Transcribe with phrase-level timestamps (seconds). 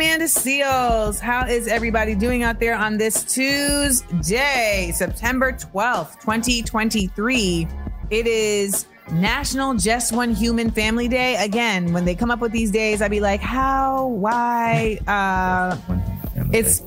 [0.00, 1.20] Amanda Seales.
[1.20, 7.68] How is everybody doing out there on this Tuesday, September 12th, 2023?
[8.08, 11.36] It is National Just One Human Family Day.
[11.36, 14.98] Again, when they come up with these days, I'd be like, how, why?
[15.06, 15.76] Uh,
[16.50, 16.82] it's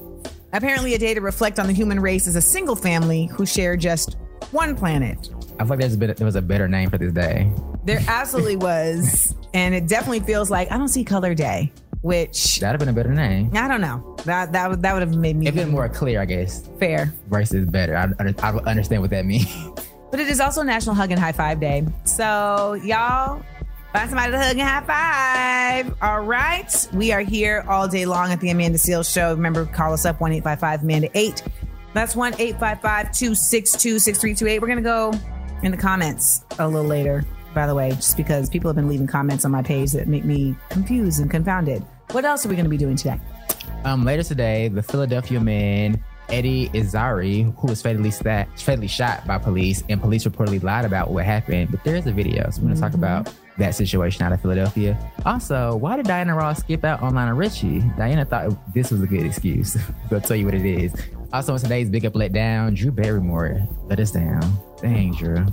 [0.52, 3.78] apparently a day to reflect on the human race as a single family who share
[3.78, 4.18] just
[4.50, 5.30] one planet.
[5.60, 7.54] I feel like there's a bit, there was a better name for this day.
[7.86, 9.36] There absolutely was.
[9.56, 11.72] And it definitely feels like I don't see color day,
[12.04, 13.50] which That'd have been a better name.
[13.56, 14.16] I don't know.
[14.26, 16.68] That that would that would have made me It'd been more clear, I guess.
[16.80, 17.12] fair.
[17.30, 17.98] Versus better.
[17.98, 19.48] I, I, I understand what that means.
[20.12, 21.84] But it is also National Hug and High Five Day.
[22.04, 23.42] So y'all
[23.94, 25.98] find somebody to hug and high five.
[26.04, 26.88] All right.
[26.94, 29.32] We are here all day long at the Amanda Seales Show.
[29.34, 31.42] Remember, call us up 1 855 Amanda 8.
[31.96, 34.60] That's 1 855 262 6328.
[34.62, 35.14] We're going to go
[35.64, 39.08] in the comments a little later, by the way, just because people have been leaving
[39.08, 41.84] comments on my page that make me confused and confounded.
[42.12, 43.20] What else are we going to be doing today?
[43.86, 49.38] Um, later today, the Philadelphia man Eddie Irizarry, who was fatally sta- fatally shot by
[49.38, 51.72] police, and police reportedly lied about what happened.
[51.72, 54.42] But there is a video, so we're going to talk about that situation out of
[54.42, 54.98] Philadelphia.
[55.26, 57.82] Also, why did Diana Ross skip out on Lionel Richie?
[57.98, 59.78] Diana thought this was a good excuse.
[60.12, 60.94] I'll tell you what it is.
[61.32, 64.42] Also, in today's Big Up Let Down, Drew Barrymore let us down.
[64.82, 65.46] Dang, Drew.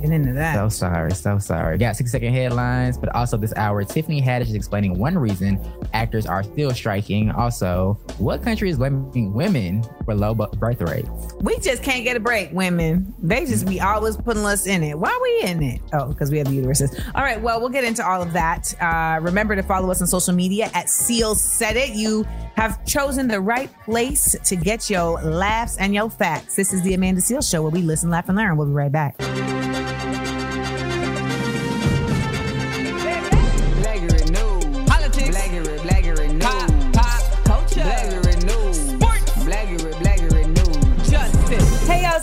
[0.00, 0.54] Get into that.
[0.54, 1.78] So sorry, so sorry.
[1.78, 5.60] Got six second headlines, but also this hour, Tiffany Haddish is explaining one reason
[5.92, 7.30] actors are still striking.
[7.30, 11.08] Also, what country is blaming women for low birth rates?
[11.40, 13.14] We just can't get a break, women.
[13.22, 14.98] They just be always putting us in it.
[14.98, 15.80] Why are we in it?
[15.92, 16.98] Oh, because we have uteruses.
[17.14, 18.74] All right, well, we'll get into all of that.
[18.80, 21.90] Uh, remember to follow us on social media at Seal Said It.
[21.90, 22.24] You
[22.54, 26.56] have chosen the right place to get your laughs and your facts.
[26.56, 28.56] This is the Amanda Seal Show where we listen, laugh, and learn.
[28.56, 29.61] We'll be right back.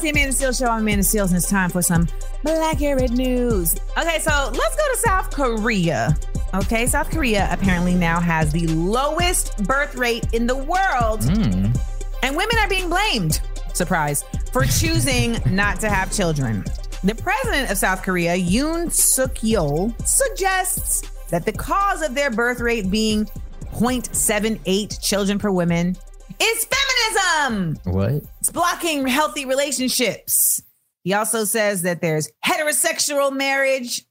[0.02, 0.68] It's the Amanda Seales Show.
[0.72, 2.06] I'm Amanda Seales, and it's time for some
[2.46, 3.76] Blackurate News.
[3.98, 6.16] Okay, so let's go to South Korea.
[6.54, 11.66] Okay, South Korea apparently now has the lowest birth rate in the world, Hmm.
[12.24, 13.42] and women are being blamed,
[13.74, 14.24] surprise,
[14.54, 16.64] for choosing not to have children.
[17.04, 22.62] The president of South Korea, Yoon Suk Yeol, suggests that the cause of their birth
[22.62, 23.26] rate being
[23.74, 25.98] 0.78 children per woman
[26.42, 27.78] is feminism.
[27.94, 28.24] What?
[28.40, 30.62] It's blocking healthy relationships.
[31.04, 34.04] He also says that there's heterosexual marriage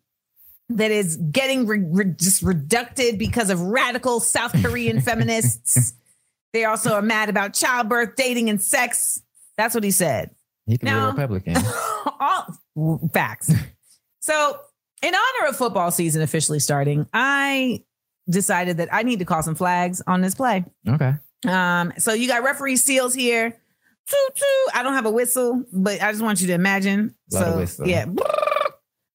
[0.71, 5.95] that is getting re- re- just reducted because of radical South Korean feminists.
[6.53, 9.23] They also are mad about childbirth, dating, and sex.
[9.57, 10.31] That's what he said.
[10.67, 11.57] He could be a Republican.
[12.21, 13.53] All facts.
[14.21, 14.59] So,
[15.03, 17.85] in honor of football season officially starting, I
[18.29, 20.65] decided that I need to call some flags on this play.
[20.87, 21.15] okay.
[21.47, 23.51] Um, so you got referee seals here.
[23.51, 24.75] Toot, toot.
[24.75, 27.15] I don't have a whistle, but I just want you to imagine.
[27.29, 28.05] So yeah.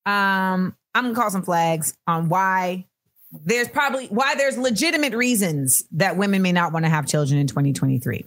[0.05, 2.85] Um, I'm gonna call some flags on why
[3.31, 7.47] there's probably why there's legitimate reasons that women may not want to have children in
[7.47, 8.25] 2023.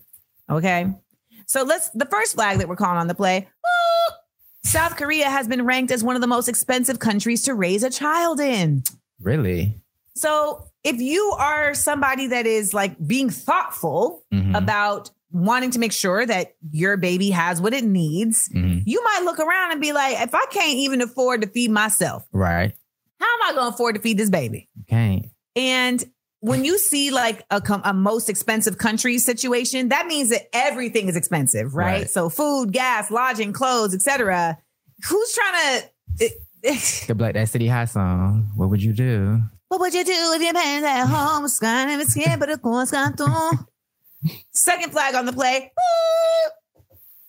[0.50, 0.92] Okay.
[1.46, 3.48] So let's the first flag that we're calling on the play.
[4.64, 7.90] South Korea has been ranked as one of the most expensive countries to raise a
[7.90, 8.82] child in.
[9.20, 9.80] Really?
[10.16, 14.56] So if you are somebody that is like being thoughtful Mhm.
[14.56, 18.82] about wanting to make sure that your baby has what it needs, Mhm.
[18.86, 22.24] you might look around and be like, if I can't even afford to feed myself,
[22.32, 22.72] Right.
[23.20, 24.68] how am I going to afford to feed this baby?
[24.88, 25.26] Can't.
[25.54, 26.02] And
[26.40, 31.16] when you see like a, a most expensive country situation, that means that everything is
[31.16, 32.00] expensive, right?
[32.02, 32.10] Right.
[32.10, 34.56] So food, gas, lodging, clothes, etc.
[35.08, 35.82] Who's trying
[36.18, 36.30] to?
[37.06, 38.50] Could be like that City High song.
[38.54, 39.42] What would you do?
[39.68, 42.90] What would you do if your parents at home kind of scared, but of course?
[44.52, 45.72] Second flag on the play.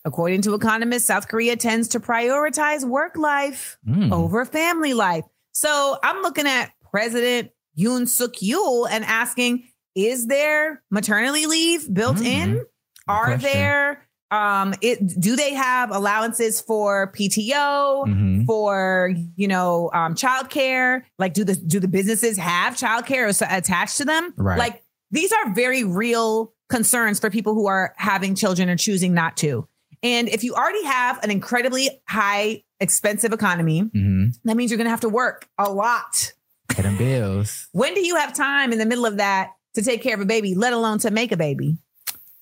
[0.06, 4.12] According to economists, South Korea tends to prioritize work life Mm.
[4.14, 5.26] over family life.
[5.52, 12.18] So I'm looking at President Yoon Suk Yeol and asking, is there maternity leave built
[12.18, 12.26] Mhm.
[12.26, 12.66] in?
[13.08, 13.52] Are question.
[13.52, 18.06] there um it do they have allowances for PTO?
[18.08, 18.46] Mhm.
[18.46, 24.06] for you know um childcare like do the do the businesses have childcare attached to
[24.06, 24.58] them Right.
[24.60, 29.38] like these are very real concerns for people who are having children or choosing not
[29.38, 29.68] to
[30.04, 34.36] and if you already have an incredibly high expensive economy Mhm.
[34.44, 36.34] that means you're going to have to work a lot
[36.70, 37.68] Pay them bills.
[37.72, 40.26] when do you have time in the middle of that to take care of a
[40.26, 41.78] baby let alone to make a baby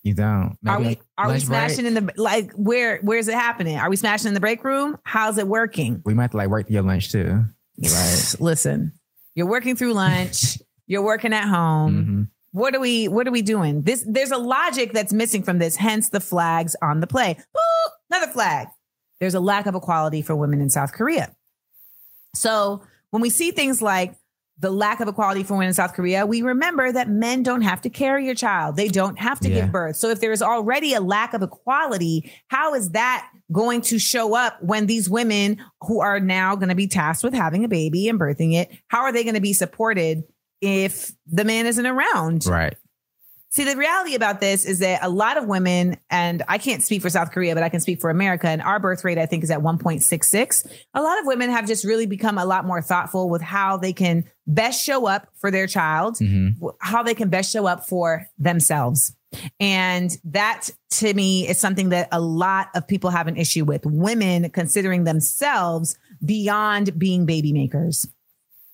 [0.06, 0.56] You don't.
[0.68, 1.60] are Maybe we are we lunch break?
[1.70, 4.98] smashing in the like where where's it happening are we smashing in the break room
[5.04, 7.44] how's it working We might have to like work through your lunch too.
[7.82, 8.36] Right.
[8.40, 8.94] Listen,
[9.34, 10.60] you're working through lunch.
[10.88, 11.92] You're working at home.
[11.96, 12.28] Mhm.
[12.52, 13.82] What are we what are we doing?
[13.82, 17.36] This there's a logic that's missing from this, hence the flags on the play.
[17.58, 18.68] Ooh, another flag.
[19.20, 21.36] There's a lack of equality for women in South Korea.
[22.36, 24.14] So when we see things like
[24.60, 27.82] the lack of equality for women in South Korea, we remember that men don't have
[27.82, 28.78] to carry your child.
[28.78, 29.62] They don't have to Yeah.
[29.62, 29.98] give birth.
[29.98, 34.34] So if there is already a lack of equality, how is that going to show
[34.34, 38.08] up when these women who are now going to be tasked with having a baby
[38.08, 40.24] and birthing it, how are they going to be supported
[40.62, 42.46] if the man isn't around?
[42.46, 42.78] Right.
[43.56, 47.02] See, the reality about this is that a lot of women, and I can't speak
[47.02, 49.46] for South Korea, but I can speak for America, and our birth rate, I think,
[49.46, 50.68] is at 1.66.
[50.94, 53.94] A lot of women have just really become a lot more thoughtful with how they
[53.94, 56.56] can best show up for their child, Mhm.
[56.82, 59.14] how they can best show up for themselves.
[59.58, 63.86] And that to me is something that a lot of people have an issue with
[63.86, 68.06] women considering themselves beyond being baby makers.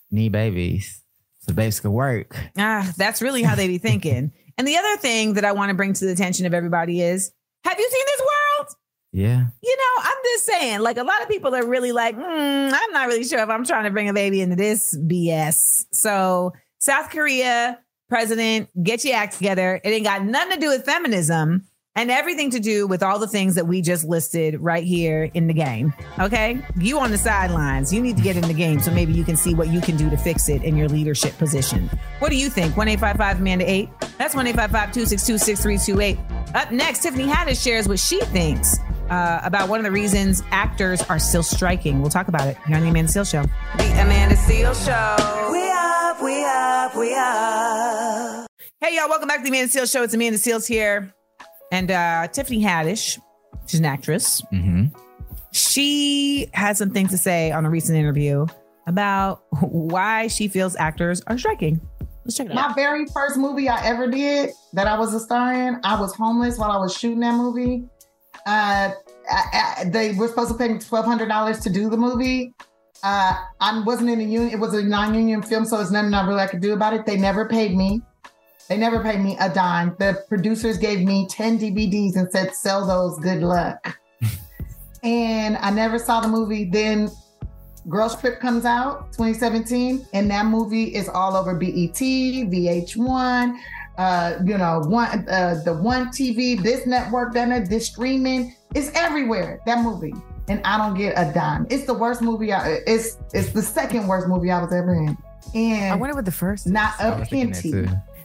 [0.09, 1.03] Need babies.
[1.47, 2.35] So babies can work.
[2.57, 4.31] Ah, that's really how they be thinking.
[4.57, 7.31] and the other thing that I want to bring to the attention of everybody is
[7.63, 8.75] have you seen this world?
[9.13, 9.45] Yeah.
[9.61, 12.91] You know, I'm just saying, like a lot of people are really like, mm, I'm
[12.91, 15.85] not really sure if I'm trying to bring a baby into this BS.
[15.91, 19.79] So, South Korea president, get your act together.
[19.83, 21.65] It ain't got nothing to do with feminism
[21.95, 25.47] and everything to do with all the things that we just listed right here in
[25.47, 25.93] the game.
[26.19, 26.63] Okay.
[26.77, 29.35] You on the sidelines, you need to get in the game so maybe you can
[29.35, 31.89] see what you can do to fix it in your leadership position.
[32.19, 32.77] What do you think?
[32.77, 33.89] 1 855 Amanda 8.
[34.17, 36.55] That's 1 855 262 6328.
[36.55, 38.77] Up next, Tiffany Haddish shares what she thinks
[39.09, 42.01] uh, about one of the reasons actors are still striking.
[42.01, 43.43] We'll talk about it here on the Amanda Seal Show.
[43.77, 45.49] The Amanda Seal Show.
[45.51, 48.47] We up, we up, we up.
[48.79, 50.03] Hey, y'all, welcome back to the Amanda Seal Show.
[50.03, 51.13] It's Amanda Seales here.
[51.71, 53.19] And uh, Tiffany Haddish,
[53.67, 54.41] she's an actress.
[54.49, 54.85] hmm
[55.51, 58.45] She had some things to say on a recent interview
[58.87, 61.79] about why she feels actors are striking.
[62.25, 62.69] Let's check it out.
[62.69, 66.13] My very first movie I ever did that I was a star in, I was
[66.13, 67.83] homeless while I was shooting that movie.
[68.45, 68.91] Uh,
[69.29, 72.53] I, I, they were supposed to pay me twelve hundred dollars to do the movie.
[73.03, 76.27] Uh, I wasn't in a union; it was a non-union film, so there's nothing I
[76.27, 77.05] really I could do about it.
[77.05, 78.01] They never paid me.
[78.71, 79.97] They never paid me a dime.
[79.99, 83.19] The producers gave me ten DVDs and said, "Sell those.
[83.19, 83.99] Good luck."
[85.03, 86.63] and I never saw the movie.
[86.63, 87.11] Then
[87.89, 93.57] Girls Trip comes out 2017, and that movie is all over BET, VH1,
[93.97, 98.89] uh, you know, one uh, the one TV, this network, that net- this streaming, it's
[98.95, 99.59] everywhere.
[99.65, 100.13] That movie,
[100.47, 101.67] and I don't get a dime.
[101.69, 102.53] It's the worst movie.
[102.53, 105.17] I, it's it's the second worst movie I was ever in,
[105.53, 106.71] And I wonder what the first is.
[106.71, 107.27] not I a was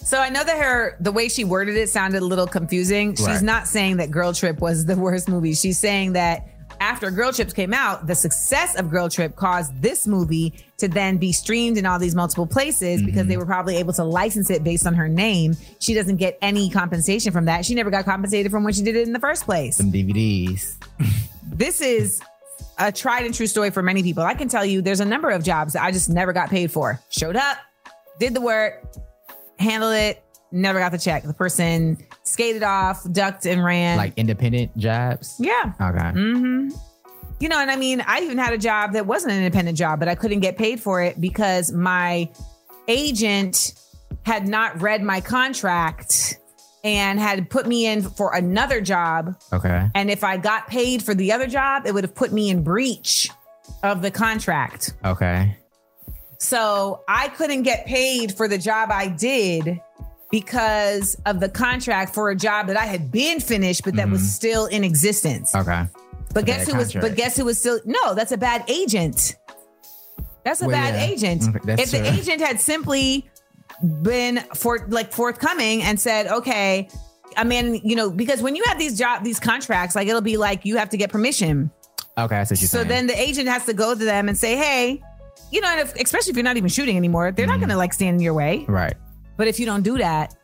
[0.06, 0.14] thinking that penty.
[0.14, 0.14] too.
[0.14, 3.14] So I know that her the way she worded it sounded a little confusing.
[3.14, 3.42] She's Right.
[3.42, 5.54] not saying that Girl Trip was the worst movie.
[5.54, 6.48] She's saying that
[6.80, 11.16] after Girl Trips came out, the success of Girl Trip caused this movie to then
[11.16, 13.28] be streamed in all these multiple places because mm-hmm.
[13.28, 15.56] they were probably able to license it based on her name.
[15.78, 17.64] She doesn't get any compensation from that.
[17.64, 19.76] She never got compensated from when she did it in the first place.
[19.76, 20.76] Some DVDs.
[21.46, 22.20] This is
[22.78, 24.22] a tried and true story for many people.
[24.22, 26.70] I can tell you there's a number of jobs that I just never got paid
[26.70, 27.00] for.
[27.08, 27.58] Showed up,
[28.18, 28.84] did the work,
[29.58, 30.22] handled it,
[30.52, 31.22] never got the check.
[31.24, 33.96] The person skated off, ducked and ran.
[33.96, 35.36] Like independent jobs.
[35.38, 35.72] yeah.
[35.80, 35.98] Okay.
[35.98, 36.70] Mm-hmm.
[37.38, 39.98] You know, and I mean, I even had a job that wasn't an independent job,
[39.98, 42.30] but I couldn't get paid for it because my
[42.88, 43.74] agent
[44.24, 46.38] had not read my contract
[46.84, 49.88] and had put me in for another job Okay.
[49.94, 52.62] and if I got paid for the other job, it would have put me in
[52.62, 53.28] breach
[53.82, 54.94] of the contract.
[55.04, 55.56] Okay.
[56.38, 59.80] So I couldn't get paid for the job I did
[60.30, 64.22] because of the contract for a job that I had been finished, but that was
[64.22, 64.26] Mhm.
[64.26, 65.54] still in existence.
[65.54, 65.86] Okay.
[66.34, 66.92] but guess who was?
[66.92, 67.80] But guess who was still?
[67.86, 69.36] No, that's a bad agent.
[70.44, 71.06] That's a Well, bad yeah.
[71.06, 71.44] agent.
[71.48, 72.06] Okay, if the true.
[72.08, 73.26] agent had simply
[74.02, 76.88] been for like forthcoming and said, okay,
[77.38, 80.36] I mean, you know, because when you have these job these contracts, like it'll be
[80.36, 81.70] like you have to get permission.
[82.18, 82.34] Okay.
[82.36, 82.88] That's what you're So saying.
[82.88, 85.02] then the agent has to go to them and say, hey,
[85.50, 87.60] you know, and if, especially if you're not even shooting anymore, they're not Mhm.
[87.60, 88.64] going to like stand in your way.
[88.68, 88.94] right.
[89.36, 90.34] But if you don't do that,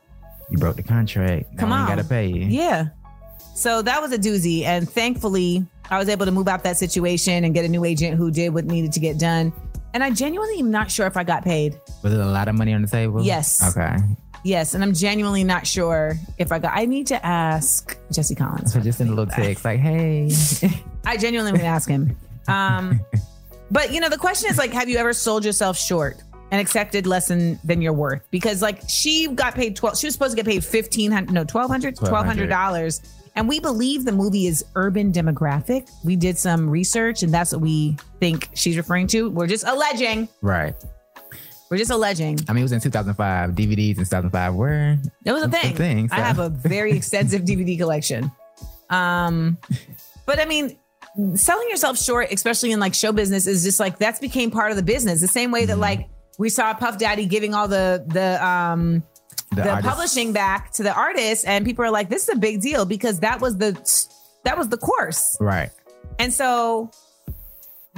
[0.51, 1.57] You broke the contract.
[1.57, 1.89] Come on.
[1.89, 2.43] Got to pay you.
[2.47, 2.89] yeah.
[3.55, 4.65] So that was a doozy.
[4.65, 8.17] And thankfully, I was able to move out that situation and get a new agent
[8.19, 9.53] who did what needed to get done.
[9.95, 11.79] And I genuinely am not sure if I got paid.
[12.03, 13.23] Was it a lot of money on the table?
[13.23, 13.63] Yes.
[13.77, 13.97] Okay.
[14.45, 14.75] Yes.
[14.75, 18.73] And I'm genuinely not sure if I got, I need to ask Jesse Collins.
[18.73, 20.31] So just send a little text like, hey.
[21.07, 22.17] I genuinely would ask him.
[22.49, 23.01] Um,
[23.73, 27.07] but you know, the question is like, have you ever sold yourself short and accepted
[27.07, 28.23] less than, than your worth?
[28.31, 31.45] Because like she got paid twelve, she was supposed to get paid fifteen hundred, no
[31.45, 33.01] twelve hundred, twelve hundred dollars,
[33.35, 35.89] and we believe the movie is urban demographic.
[36.05, 39.31] We did some research, and that's what we think she's referring to.
[39.31, 40.29] We're just alleging.
[40.43, 40.75] right.
[41.71, 42.39] We're just alleging.
[42.51, 43.51] I mean, it was in 2005.
[43.53, 46.09] DVDs in 2005 were It was a That's the thing.
[46.09, 48.31] thing, I have a very extensive DVD collection.
[48.91, 49.57] Um,
[50.27, 50.77] but I mean,
[51.35, 54.77] selling yourself short, especially in like show business, is just like that's became part of
[54.77, 55.21] the business.
[55.21, 55.81] The same way that Mm-hmm.
[55.81, 59.03] like we saw Puff Daddy giving all the the um
[59.55, 62.61] the, artists- publishing back to the artists, and people are like, "This is a big
[62.63, 63.73] deal" because that was the
[64.45, 65.37] that was the course.
[65.41, 65.71] Right.
[66.19, 66.91] And so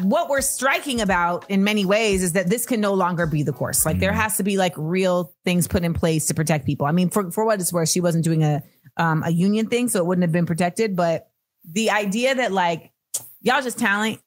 [0.03, 3.53] what we're striking about in many ways is that this can no longer be the
[3.53, 3.87] course.
[3.87, 4.17] Like there Mhm.
[4.17, 6.87] has to be like real things put in place to protect people.
[6.87, 8.63] I mean, for, for what it's worth, she wasn't doing a
[8.97, 10.97] um a union thing, so it wouldn't have been protected.
[10.97, 11.29] But
[11.71, 12.91] the idea that like
[13.45, 14.19] y'all just talent,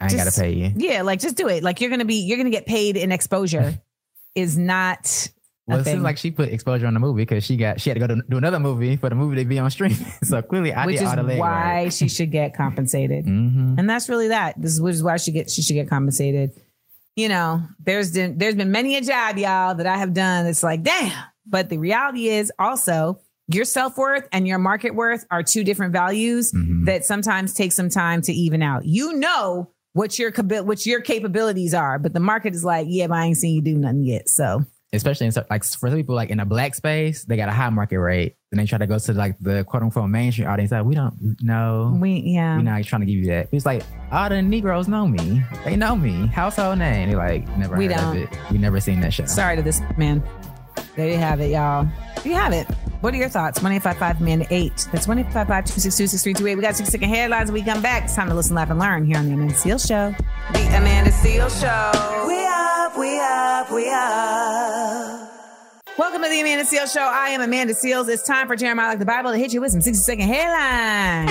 [0.00, 0.72] I Just- gotta pay you.
[0.76, 1.64] yeah, like just do it.
[1.64, 3.76] Like you're gonna be you're gonna get paid in exposure
[4.36, 5.28] is not
[5.66, 7.90] Well, a it seems like she put exposure on the movie because she got she
[7.90, 9.94] had to go to do another movie for the movie to be on stream.
[10.22, 13.24] so clearly, I which did is all the leg why she should get compensated.
[13.24, 14.60] hmm and that's really that.
[14.60, 16.50] This is which is why she get she should get compensated.
[17.16, 20.46] You know, there's been there's been many a job, y'all, that I have done.
[20.46, 21.12] It's like, damn.
[21.46, 25.92] But the reality is also your self worth and your market worth are two different
[25.92, 26.86] values Mhm.
[26.86, 28.84] that sometimes take some time to even out.
[28.86, 30.32] You know what your
[30.62, 33.62] what your capabilities are, but the market is like, yeah, but I ain't seen you
[33.62, 34.28] do nothing yet.
[34.28, 37.52] So Especially in like for some people like in a black space, they got a
[37.52, 40.70] high market rate, and they try to go to like the quote unquote mainstream audience.
[40.70, 41.98] Like we don't know.
[42.00, 42.56] we yeah.
[42.56, 43.48] We're not trying to give you that.
[43.50, 43.82] It's like
[44.12, 45.42] all the Negroes know me.
[45.64, 46.28] They know me.
[46.28, 47.08] Household name.
[47.10, 48.16] They like never We heard don't.
[48.18, 48.38] of it.
[48.52, 49.26] We never seen that show.
[49.26, 50.22] Sorry to this man.
[50.94, 51.88] There you have it, y'all.
[52.24, 52.66] There you have it.
[53.02, 53.62] What are your thoughts?
[53.62, 54.70] 1855 man 8.
[54.90, 56.54] That's 1855 262 6328.
[56.54, 58.04] We got six second headlines when we come back.
[58.04, 60.14] It's time to listen, laugh, and learn here on the Amanda Seal Show.
[60.54, 62.24] The Amanda Seal Show.
[62.26, 65.33] We up, we up, we up.
[65.96, 67.02] Welcome to the Amanda Seales Show.
[67.02, 68.08] I am Amanda Seales.
[68.08, 71.30] It's time for Jeremiah Like the Bible to hit you with some 60 second headlines.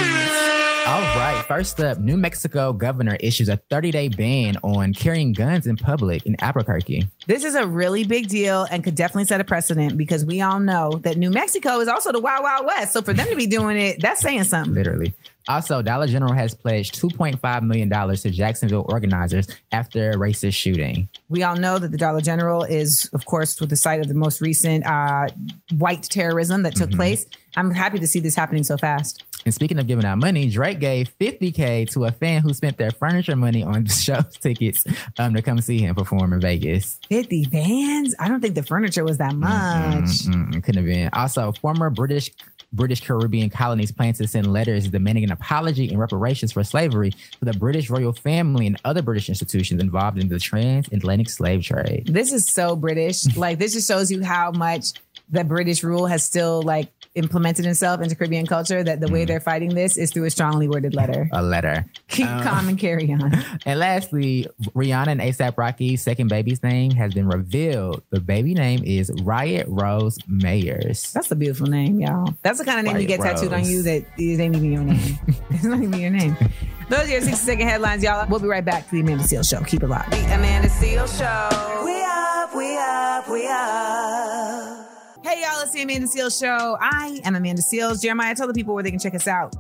[0.88, 1.44] All right.
[1.50, 6.26] First up, New Mexico governor issues a 30 day ban on carrying guns in public
[6.26, 7.06] in Albuquerque.
[7.28, 10.62] This is a really big deal and could definitely set a precedent because we all
[10.62, 12.94] know that New Mexico is also the Wild Wild West.
[12.94, 14.74] So for them to be doing it, that's saying something.
[14.74, 15.14] Literally.
[15.48, 21.10] Also, Dollar General has pledged $2.5 million to Jacksonville organizers after a racist shooting.
[21.30, 24.14] We all know that the Dollar General is, of course, with the site of the
[24.14, 25.28] most recent uh,
[25.78, 27.26] white terrorism that took place.
[27.56, 29.24] I'm happy to see this happening so fast.
[29.46, 32.92] And speaking of giving out money, Drake gave 50K to a fan who spent their
[32.92, 34.86] furniture money on the show tickets
[35.20, 37.00] um, to come see him perform in Vegas.
[37.10, 38.16] 50 vans?
[38.20, 39.52] I don't think the furniture was that much.
[39.52, 41.10] Mm, mm, couldn't have been.
[41.14, 42.32] Also, former British
[42.74, 47.46] British Caribbean colonies plan to send letters demanding an apology and reparations for slavery to
[47.46, 52.08] the British royal family and other British institutions involved in the transatlantic slave trade.
[52.08, 53.36] This is so British.
[53.38, 54.94] like, this just shows you how much
[55.30, 59.40] the British rule has still, like, implemented itself into Caribbean culture that the way they're
[59.40, 61.30] fighting this is through a strongly worded letter.
[61.32, 61.86] A letter.
[62.08, 63.32] Keep Uh, calm and carry on.
[63.66, 68.02] And lastly, Rihanna and ASAP Rocky's second baby's name has been revealed.
[68.10, 71.12] The baby name is Riot Rose Mayers.
[71.14, 72.34] That's a beautiful name, y'all.
[72.42, 74.72] That's the kind of name you Riot get tattooed on you that it ain't even
[74.72, 75.20] your name.
[75.52, 76.36] it's not even your name.
[76.90, 78.28] Those are your 60 second headlines, y'all.
[78.28, 79.62] We'll be right back to the Amanda Seal Show.
[79.62, 80.12] Keep it locked.
[80.12, 81.84] The Amanda Seal Show.
[81.86, 84.93] We up, we up, we up.
[85.24, 86.78] Hey, y'all, it's the Amanda Seales Show.
[86.82, 88.02] I am Amanda Seales.
[88.02, 89.56] Jeremiah, tell the people where they can check us out.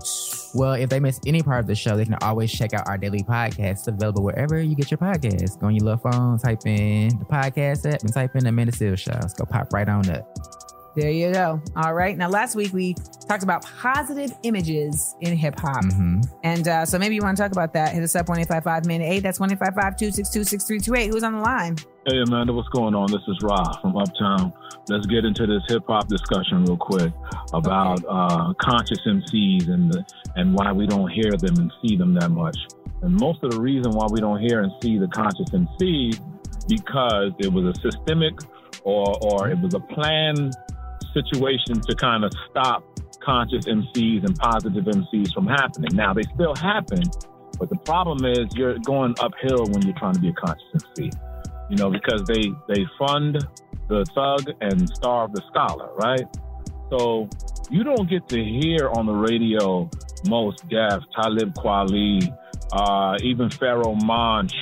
[0.53, 2.97] Well, if they miss any part of the show, they can always check out our
[2.97, 3.87] daily podcast.
[3.87, 5.57] Available wherever you get your podcast.
[5.61, 8.97] Go on your little phone, type in the podcast app, and type in Amanda Seal
[8.97, 9.17] Show.
[9.23, 10.72] It's go pop right on up.
[10.95, 11.59] There you go.
[11.75, 12.15] All right.
[12.15, 12.95] Now, last week we
[13.27, 15.83] talked about positive images in hip hop.
[15.85, 17.93] hmm And uh, so maybe you want to talk about that.
[17.93, 19.19] Hit us up 1855 minute 8.
[19.21, 21.11] That's 1855 262 6328.
[21.11, 21.77] Who's on the line?
[22.05, 23.09] Hey Amanda, what's going on?
[23.11, 24.53] This is Ra from Uptown.
[24.89, 27.13] Let's get into this hip hop discussion real quick
[27.53, 32.13] about uh, conscious MCs and the, and why we don't hear them and see them
[32.15, 32.57] that much.
[33.01, 36.19] And most of the reason why we don't hear and see the conscious MCs
[36.67, 38.33] because it was a systemic
[38.83, 40.53] or or it was a planned
[41.13, 42.83] situation to kind of stop
[43.19, 45.91] conscious MCs and positive MCs from happening.
[45.93, 47.03] Now they still happen,
[47.59, 50.65] but the problem is you're going uphill when you're trying to be a conscious
[50.97, 51.11] MC
[51.69, 53.37] you know, because they they fund
[53.89, 56.27] the thug and starve the scholar, right?
[56.89, 57.27] So
[57.69, 59.89] you don't get to hear on the radio
[60.27, 62.31] Mos Def, Talib Kweli,
[62.71, 64.53] uh, even Pharoahe Monch.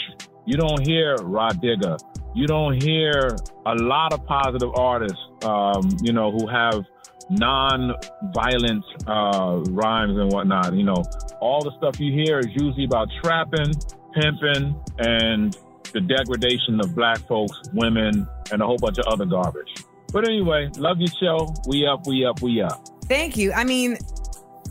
[0.46, 2.00] You don't hear Rah Digga.
[2.33, 3.35] You don't hear
[3.65, 6.85] a lot of positive artists, um, you know, who have
[7.29, 10.73] non-violent uh, rhymes and whatnot.
[10.73, 11.03] You know,
[11.39, 13.73] all the stuff you hear is usually about trapping,
[14.13, 15.57] pimping, and
[15.93, 19.67] the degradation of black folks, women, and a whole bunch of other garbage.
[20.13, 21.53] But anyway, love your show.
[21.67, 22.85] We up, we up, we up.
[23.05, 23.51] Thank you.
[23.53, 23.97] I mean,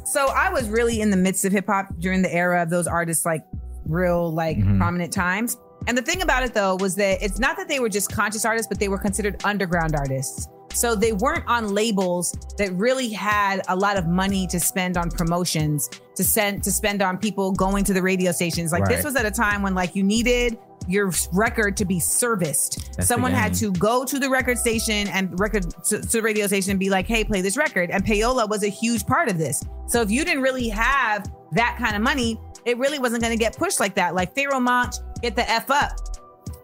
[0.04, 2.86] so I was really in the midst of hip hop during the era of those
[2.86, 3.44] artists, like
[3.86, 4.78] real, like Mhm.
[4.78, 5.56] prominent times.
[5.86, 8.44] And the thing about it though was that it's not that they were just conscious
[8.44, 10.48] artists, but they were considered underground artists.
[10.72, 15.10] So they weren't on labels that really had a lot of money to spend on
[15.10, 18.72] promotions, to send to spend on people going to the radio stations.
[18.72, 22.96] Like this was at a time when like you needed your record to be serviced.
[22.96, 26.46] That's Someone had to go to the record station and record to, to the radio
[26.46, 29.38] station and be like, "Hey, play this record." And payola was a huge part of
[29.38, 29.64] this.
[29.86, 33.42] So if you didn't really have that kind of money, it really wasn't going to
[33.42, 34.14] get pushed like that.
[34.14, 35.92] Like Pharoahe Monch, get the f up.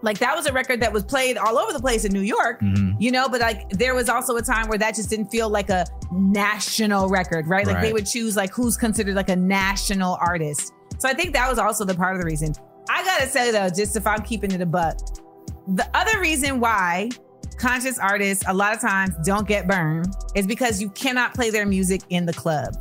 [0.03, 2.61] Like that was a record that was played all over the place in New York,
[2.61, 2.95] Mhm.
[2.99, 3.29] you know.
[3.29, 7.09] But like there was also a time where that just didn't feel like a national
[7.09, 7.67] record, right?
[7.67, 10.73] Like they would choose like who's considered like a national artist.
[10.99, 12.53] So I think that was also the part of the reason.
[12.91, 14.99] I gotta say though, just if I'm keeping it a buck,
[15.67, 17.09] the other reason why
[17.59, 21.67] conscious artists a lot of times don't get burned is because you cannot play their
[21.67, 22.75] music in the club.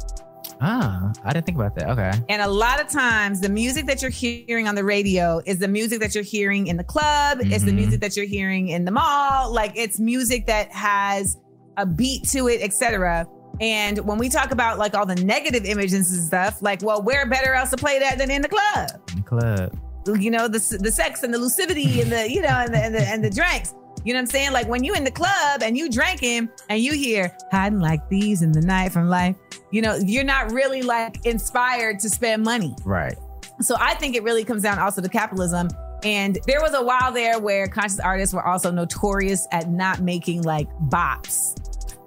[0.62, 1.90] Ah, I didn't think about that.
[1.90, 2.12] Okay.
[2.30, 5.68] And a lot of times, the music that you're hearing on the radio is the
[5.68, 7.40] music that you're hearing in the club.
[7.42, 7.76] It's the Mhm.
[7.76, 9.52] music that you're hearing in the mall.
[9.52, 11.38] Like it's music that has
[11.78, 13.26] a beat to it, etc.
[13.62, 17.26] And when we talk about like all the negative images and stuff, like, well, where
[17.26, 18.90] better else to play that than in the club?
[19.12, 19.78] In the club.
[20.22, 22.94] You know, the the sex and the lucidity and the you know and the and
[22.96, 23.74] the, and the drinks.
[24.04, 24.52] You know what I'm saying?
[24.52, 28.44] Like when you in the club and you drinking and you hear hiding like these
[28.44, 29.36] in the night from life,
[29.76, 32.74] you know, you're not really like inspired to spend money.
[32.86, 33.18] Right.
[33.60, 35.68] So I think it really comes down also to capitalism.
[36.06, 40.44] And there was a while there where conscious artists were also notorious at not making
[40.44, 41.60] like bops.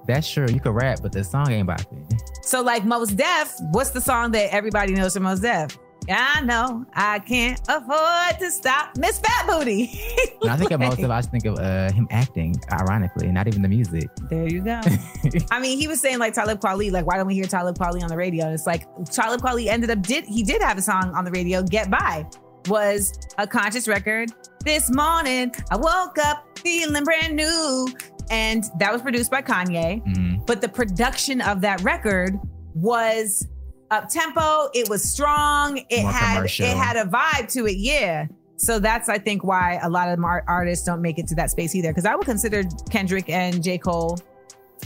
[0.07, 0.47] That's true.
[0.49, 2.19] You could rap, but the song ain't bopping.
[2.41, 5.77] So like Mos Def, what's the song that everybody knows from Mos Def?
[6.11, 9.91] I know I can't afford to stop Miss Fat Booty.
[10.49, 13.63] I think of most of, I just think of uh, him acting, ironically, not even
[13.63, 14.09] the music.
[14.31, 14.81] There you go.
[15.51, 18.03] I mean, he was saying like Talib Kweli, like why don't we hear Talib Kweli
[18.03, 18.47] on the radio?
[18.47, 21.31] And it's like Talib Kweli ended up did he did have a song on the
[21.31, 22.27] radio, Get By,
[22.69, 24.31] was a conscious record.
[24.65, 27.89] This morning I woke up feeling brand new,
[28.31, 30.03] and that was produced by Kanye.
[30.05, 30.47] Mhm.
[30.47, 32.39] But the production of that record
[32.75, 33.47] was
[33.91, 34.69] up tempo.
[34.75, 35.79] It was strong.
[35.89, 36.67] It More had commercial.
[36.67, 37.77] it had a vibe to it.
[37.77, 38.27] Yeah.
[38.57, 41.51] So that's I think why a lot of mar- artists don't make it to that
[41.51, 41.89] space either.
[41.91, 44.19] Because I would consider Kendrick and J Cole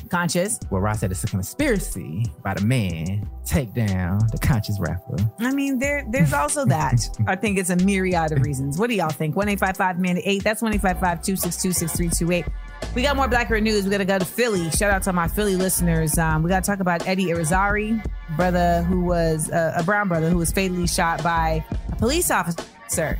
[0.09, 0.59] conscious.
[0.71, 5.17] Well, Ross said it's a conspiracy by the man take down the conscious rapper.
[5.39, 7.09] I mean, there there's also that.
[7.27, 8.79] I think it's a myriad of reasons.
[8.79, 9.37] What do y'all think?
[9.37, 10.45] One eight five five man eight.
[10.45, 12.47] That's one eight five five two six two six three two eight.
[12.95, 13.85] We got more Black Blacker news.
[13.85, 14.71] We got to go to Philly.
[14.71, 16.19] Shout out to my Philly listeners.
[16.19, 18.05] Um, we got to talk about Eddie Irizarry,
[18.37, 23.19] brother who was uh, a brown brother who was fatally shot by a police officer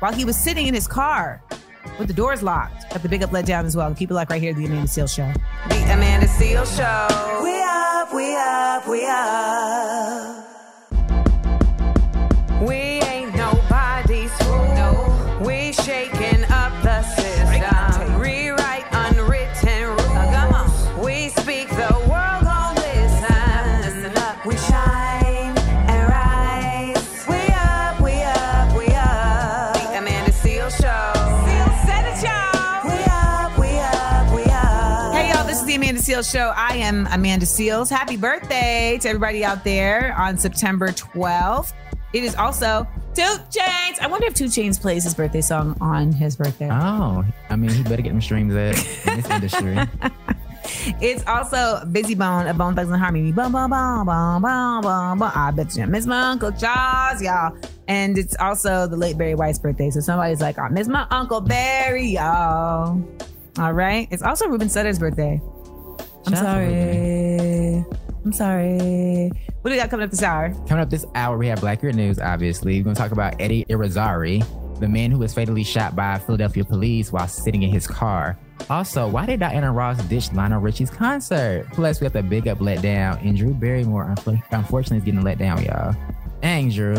[0.00, 1.42] while he was sitting in his car
[1.98, 2.90] with the doors locked.
[2.90, 3.94] Got the big up let down as well.
[3.94, 5.32] Keep it locked right here at the Amanda Seal Show.
[5.68, 7.40] The Amanda Seal Show.
[7.42, 10.42] We up, we up, we up.
[12.68, 12.95] We
[36.16, 36.54] this is the Amanda Seales Show.
[36.56, 37.90] I am Amanda Seales.
[37.90, 41.72] Happy birthday to everybody out there on September 12th.
[42.12, 44.00] It is also Two Chainz.
[44.00, 46.68] I wonder if Two Chainz plays his birthday song on his birthday.
[46.70, 48.76] Oh, I mean, he better get them streams up
[49.06, 49.78] in this industry.
[51.00, 53.30] It's also Bizzy Bone of Bone Thugs and Harmony.
[53.30, 55.32] Bum, bum, bum, bum, bum, bum, bum.
[55.34, 57.56] I bet you miss my Uncle Charles, y'all.
[57.86, 59.90] And it's also the late Barry White's birthday.
[59.90, 63.00] So somebody's like, I miss my Uncle Barry, y'all.
[63.58, 64.08] All right.
[64.10, 65.40] It's also Ruben Studdard's birthday.
[66.26, 67.84] I'm Shout out to sorry.
[68.24, 69.30] I'm sorry.
[69.62, 70.52] What do we got coming up this hour?
[70.66, 72.78] Coming up this hour, we have Black Girl News, obviously.
[72.78, 74.44] We're going to talk about Eddie Irizarry,
[74.80, 78.36] the man who was fatally shot by Philadelphia police while sitting in his car.
[78.68, 81.68] Also, why did Diana Ross ditch Lionel Richie's concert?
[81.72, 84.12] Plus, we have the big up let down, and Drew Barrymore,
[84.50, 85.94] unfortunately, is getting let down, y'all.
[86.42, 86.94] Dang, Drew.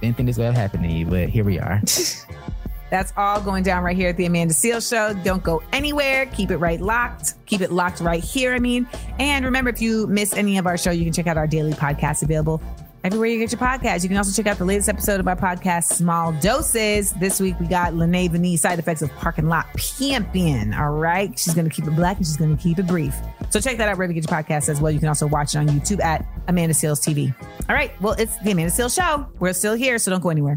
[0.00, 1.82] Didn't think this would have happened to you, but here we are.
[2.90, 5.14] That's all going down right here at the Amanda Seal Show.
[5.24, 6.26] Don't go anywhere.
[6.26, 7.34] Keep it right locked.
[7.46, 8.88] Keep it locked right here, I mean.
[9.18, 11.72] And remember, if you miss any of our show, you can check out our daily
[11.72, 12.62] podcast available
[13.06, 14.02] everywhere you get your podcast.
[14.02, 17.12] You can also check out the latest episode of our podcast, Small Doses.
[17.12, 20.74] This week, we got Lene Vinny, side effects of parking lot pimping.
[20.74, 21.38] All right.
[21.38, 23.14] She's going to keep it black and she's going to keep it brief.
[23.50, 24.90] So check that out wherever you get your podcast as well.
[24.90, 27.32] You can also watch it on YouTube at Amanda Seales TV.
[27.68, 27.92] All right.
[28.02, 29.28] Well, it's the Amanda Seales Show.
[29.38, 30.56] We're still here, so don't go anywhere.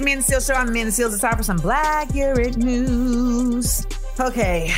[0.00, 0.54] The Amanda Seales Show.
[0.54, 1.12] I'm Amanda Seales.
[1.12, 3.86] It's time for some Blackurate News.
[4.18, 4.72] Okay.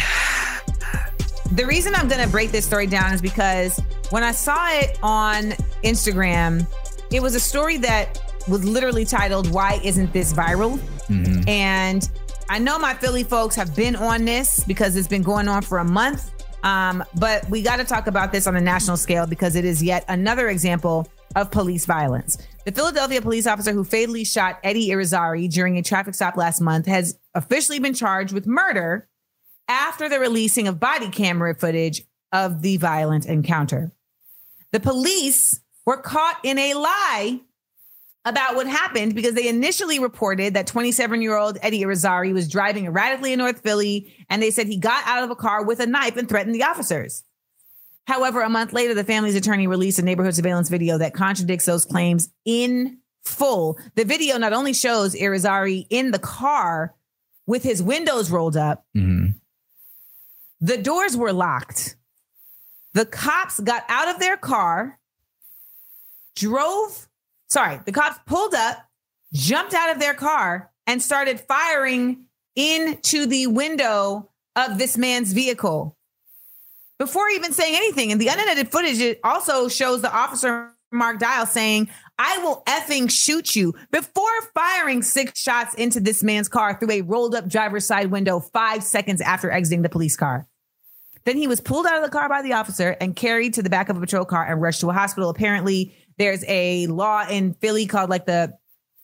[1.52, 3.78] The reason I'm going to break this story down is because
[4.10, 5.52] when I saw it on
[5.84, 6.66] Instagram,
[7.12, 10.80] it was a story that was literally titled, Why Isn't This Viral?
[11.46, 12.10] And
[12.48, 15.78] I know my Philly folks have been on this because it's been going on for
[15.78, 16.32] a month.
[16.64, 19.84] Um, but we got to talk about this on a national scale because it is
[19.84, 22.38] yet another example of police violence.
[22.64, 26.86] The Philadelphia police officer who fatally shot Eddie Irizarry during a traffic stop last month
[26.86, 29.08] has officially been charged with murder
[29.66, 33.90] after the releasing of body camera footage of the violent encounter.
[34.70, 37.40] The police were caught in a lie
[38.24, 42.86] about what happened because they initially reported that 27 year old Eddie Irizarry was driving
[42.86, 45.86] erratically in North Philly, and they said he got out of a car with a
[45.86, 47.24] knife and threatened the officers.
[48.06, 51.84] However, a month later, the family's attorney released a neighborhood surveillance video that contradicts those
[51.84, 53.78] claims in full.
[53.94, 56.94] The video not only shows Irizarry in the car
[57.46, 59.34] with his windows rolled up, Mhm.
[60.60, 61.96] the doors were locked.
[62.94, 64.98] The cops got out of their car,
[66.34, 67.08] drove,
[67.48, 68.78] sorry, the cops pulled up,
[69.32, 75.96] jumped out of their car, and started firing into the window of this man's vehicle
[77.02, 78.12] before even saying anything.
[78.12, 83.10] And the unedited footage it also shows the officer Mark Dial saying, I will effing
[83.10, 87.86] shoot you before firing six shots into this man's car through a rolled up driver's
[87.86, 90.46] side window five seconds after exiting the police car.
[91.24, 93.70] Then he was pulled out of the car by the officer and carried to the
[93.70, 95.28] back of a patrol car and rushed to a hospital.
[95.28, 98.56] Apparently, there's a law in Philly called like the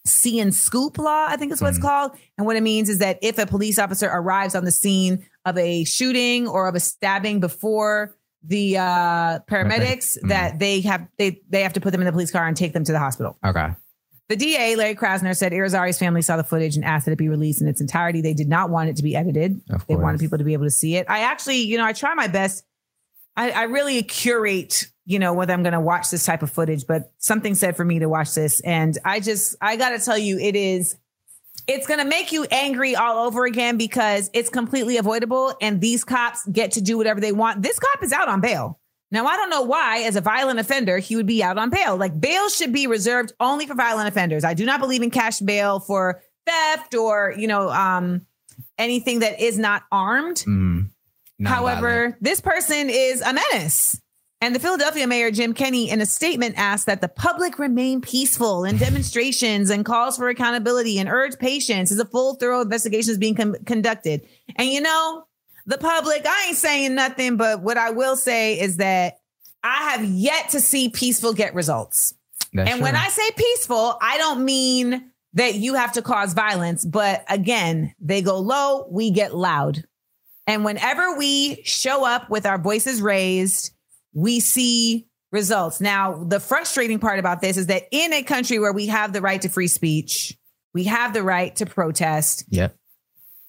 [0.04, 1.88] see and scoop law, I think is what it's mm-hmm.
[1.88, 2.12] called.
[2.36, 5.58] And what it means is that if a police officer arrives on the scene of
[5.58, 10.28] a shooting or of a stabbing before the uh, paramedics, Mhm.
[10.28, 12.72] that they have they they have to put them in the police car and take
[12.72, 13.36] them to the hospital.
[13.44, 13.68] Okay.
[14.28, 17.30] The DA, Larry Krasner, said Irizarry's family saw the footage and asked that it be
[17.30, 18.20] released in its entirety.
[18.20, 19.60] They did not want it to be edited.
[19.70, 21.06] Of They wanted people to be able to see it.
[21.08, 22.62] I actually, you know, I try my best.
[23.38, 26.86] I, I really curate, you know, whether I'm going to watch this type of footage,
[26.86, 28.60] but something said for me to watch this.
[28.60, 30.94] And I just, I got to tell you, it is,
[31.68, 35.54] it's going to make you angry all over again because it's completely avoidable.
[35.60, 37.62] And these cops get to do whatever they want.
[37.62, 38.80] This cop is out on bail.
[39.10, 41.96] Now, I don't know why, as a violent offender, he would be out on bail.
[41.96, 44.44] Like, bail should be reserved only for violent offenders.
[44.44, 48.26] I do not believe in cash bail for theft or, you know, um,
[48.76, 50.44] anything that is not armed.
[50.46, 50.90] Mm.
[51.44, 54.00] However, this person is a menace.
[54.40, 58.64] And the Philadelphia mayor, Jim Kenney, in a statement asked that the public remain peaceful
[58.64, 63.18] in demonstrations and calls for accountability and urge patience as a full, thorough investigation is
[63.18, 64.26] being con- conducted.
[64.54, 65.24] And you know,
[65.66, 69.18] the public, I ain't saying nothing, but what I will say is that
[69.64, 72.14] I have yet to see peaceful get results.
[72.52, 72.94] That's and when.
[72.94, 78.22] I say peaceful, I don't mean that you have to cause violence, but again, they
[78.22, 79.84] go low, we get loud.
[80.46, 83.72] And whenever we show up with our voices raised,
[84.12, 85.80] we see results.
[85.80, 89.20] Now, the frustrating part about this is that in a country where we have the
[89.20, 90.36] right to free speech,
[90.74, 92.68] we have the right to protest, Yeah.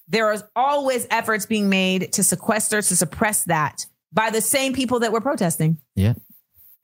[0.08, 5.00] there are always efforts being made to sequester, to suppress that by the same people
[5.02, 5.78] that were protesting.
[5.96, 6.14] Yeah.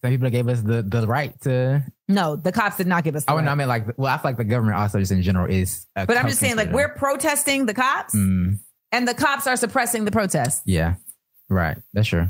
[0.04, 1.84] Some people gave us the the right to.
[2.08, 3.44] No, the cops did not give us the Oh, right.
[3.46, 5.88] no, I mean like, well, I feel like the government also just in general is.
[5.96, 8.60] But I'm just saying, like, we're protesting the cops Mm,
[8.92, 10.62] and the cops are suppressing the protest.
[10.66, 10.96] yeah.
[11.50, 11.78] Right.
[11.94, 12.28] That's true.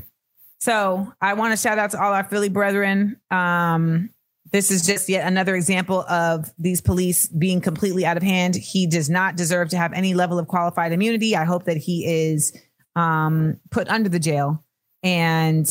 [0.66, 3.22] So I want to shout out to all our Philly brethren.
[3.30, 4.10] Um,
[4.52, 8.56] this is just yet another example of these police being completely out of hand.
[8.56, 11.36] He does not deserve to have any level of qualified immunity.
[11.36, 12.52] I hope that he is
[12.96, 14.66] um, put under the jail
[15.04, 15.70] and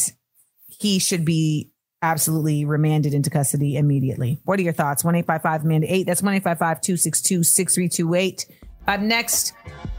[0.68, 4.38] he should be absolutely remanded into custody immediately.
[4.44, 5.02] What are your thoughts?
[5.02, 6.07] 1 855 Amanda 8.
[6.07, 8.46] That's 1 262 6328.
[8.87, 9.54] Up next,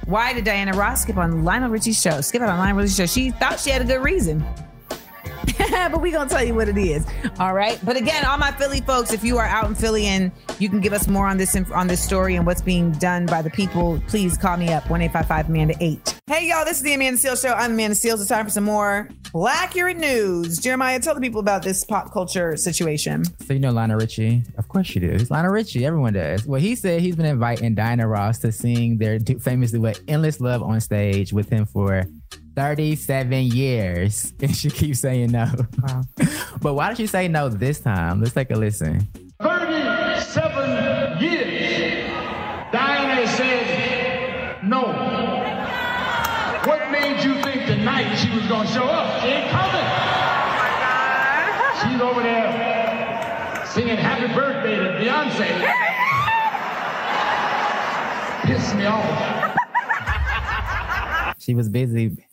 [0.05, 2.21] why did Diana Ross skip on Lionel Richie's show?
[2.21, 3.05] Skip on Lionel Richie's show.
[3.05, 4.41] She thought she had a good reason.
[5.91, 7.05] but we gonna tell you what it is.
[7.39, 7.79] All right.
[7.84, 10.79] But again, all my Philly folks, if you are out in Philly and you can
[10.79, 14.01] give us more on this on this story and what's being done by the people,
[14.08, 16.19] please call me up one eight five five Amanda eight.
[16.27, 17.53] Hey y'all, this is the Amanda Seales Show.
[17.53, 18.19] I'm Amanda Seales.
[18.19, 20.58] It's time for some more Blackurate News.
[20.58, 23.23] Jeremiah, tell the people about this pop culture situation.
[23.45, 24.43] So you know Lionel Richie?
[24.58, 25.12] Of course you do.
[25.12, 25.86] It's Lionel Richie.
[25.86, 26.45] Everyone does.
[26.45, 30.63] Well, he said he's been inviting Diana Ross to sing their famous duet "Endless Love"
[30.63, 32.05] on stage with him for
[32.55, 35.51] 37 years, and she keeps saying no.
[36.61, 38.21] but why did she say no this time?
[38.21, 39.07] Let's take a listen.
[39.41, 42.09] 37 years,
[42.71, 44.83] Diana said no.
[46.65, 49.21] What made you think tonight she was gonna show up?
[49.21, 49.85] She ain't coming.
[51.57, 55.47] Oh She's over there singing happy birthday to Beyonce.
[58.45, 59.55] piss me off.
[61.39, 62.24] She was busy.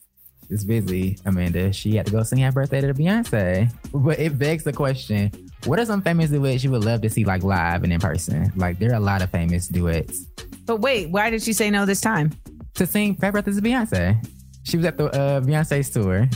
[0.52, 1.72] Was busy, Amanda.
[1.72, 3.72] She had to go sing happy birthday to Beyonce.
[3.92, 5.30] But it begs the question:
[5.64, 8.52] What are some famous duets you would love to see like live and in person?
[8.54, 10.26] Like there are a lot of famous duets
[10.66, 12.32] But wait, why did she say no this time?
[12.74, 14.26] to sing happy birthday to Beyonce.
[14.64, 16.28] She was at the uh, Beyonce's tour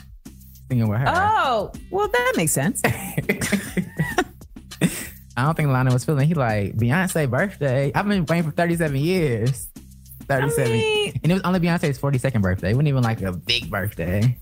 [0.68, 1.06] singing with her.
[1.08, 2.80] Oh, well, that makes sense.
[5.36, 6.26] I don't think Lionel was feeling.
[6.28, 7.92] He like Beyonce birthday.
[7.94, 9.68] I've been waiting for 37 years.
[10.28, 10.72] 37.
[10.72, 12.70] mean- and it was only Beyonce's 42nd birthday.
[12.70, 14.36] It wasn't even like a big birthday.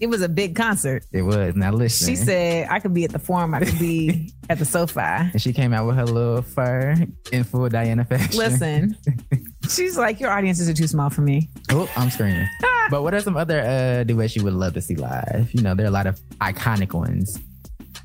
[0.00, 1.04] It was a big concert.
[1.12, 1.56] It was.
[1.56, 2.06] Now listen.
[2.06, 5.00] She said, I could be at the forum, I could be at the SoFi.
[5.00, 6.94] and she came out with her little fur
[7.32, 8.38] in full Diana fashion.
[8.38, 8.96] Listen,
[9.68, 11.48] she's like, Your audiences are too small for me.
[11.70, 12.46] Oh, I'm screaming.
[12.90, 15.52] but what are some other uh, duets you would love to see live?
[15.52, 17.36] You know, there are a lot of iconic ones.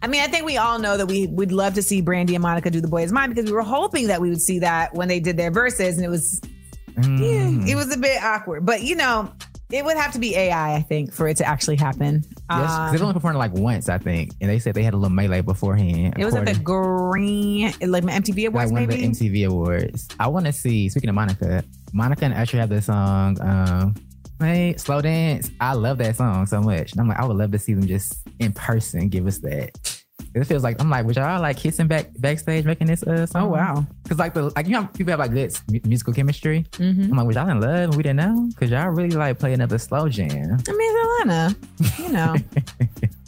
[0.02, 2.42] I mean, I think we all know that we would love to see Brandy and
[2.42, 4.96] Monica do The Boy Is Mine because we were hoping that we would see that
[4.96, 6.42] when they did their verses, and it was
[6.96, 7.68] Mm.
[7.68, 8.66] it was a bit awkward.
[8.66, 9.32] But you know,
[9.72, 12.24] it would have to be AI, I think, for it to actually happen.
[12.50, 15.14] Yes, Um, only performed like once, I think, and they said they had a little
[15.16, 16.14] melee beforehand.
[16.18, 19.06] it was at the Green, like MTV Awards, like one maybe.
[19.06, 20.08] of the MTV awards.
[20.20, 20.90] I want to see.
[20.90, 23.38] Speaking of Monica, Monica and Usher have the song.
[23.42, 23.96] Um,
[24.40, 25.50] hey, slow dance.
[25.60, 26.92] I love that song so much.
[26.92, 30.03] And I'm like, I would love to see them just in person give us that.
[30.36, 33.44] It feels like I'm like, would y'all like kissing back backstage making this uh song?
[33.44, 33.86] Oh, wow.
[34.04, 36.66] Because like the like you know people have like good mu- musical chemistry.
[36.74, 37.12] Mhm.
[37.12, 38.48] I'm like, was y'all in love and we didn't know?
[38.50, 40.58] Because y'all really like playing play another slow jam.
[40.68, 41.56] I mean, Atlanta,
[42.00, 42.36] you know.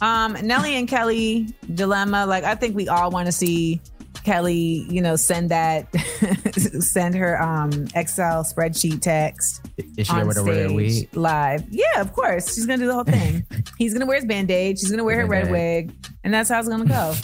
[0.00, 2.26] um, Nelly and Kelly dilemma.
[2.26, 3.80] Like, I think we all want to see
[4.26, 5.86] Kelly, you know, send that,
[6.80, 9.64] send her um Excel spreadsheet text
[9.96, 11.16] Is she on to wear a stage wig?
[11.16, 11.64] live.
[11.70, 12.52] Yeah, of course.
[12.52, 13.46] She's gonna do the whole thing.
[13.78, 14.80] He's gonna wear his band-aid.
[14.80, 15.92] She's gonna wear her red wig,
[16.24, 17.14] and that's how it's gonna go.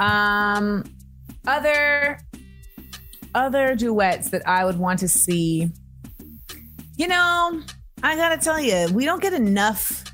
[0.02, 0.82] um,
[1.46, 2.18] other
[3.34, 5.68] other duets that I would want to see.
[6.96, 7.62] You know,
[8.02, 10.04] I gotta tell you, we don't get enough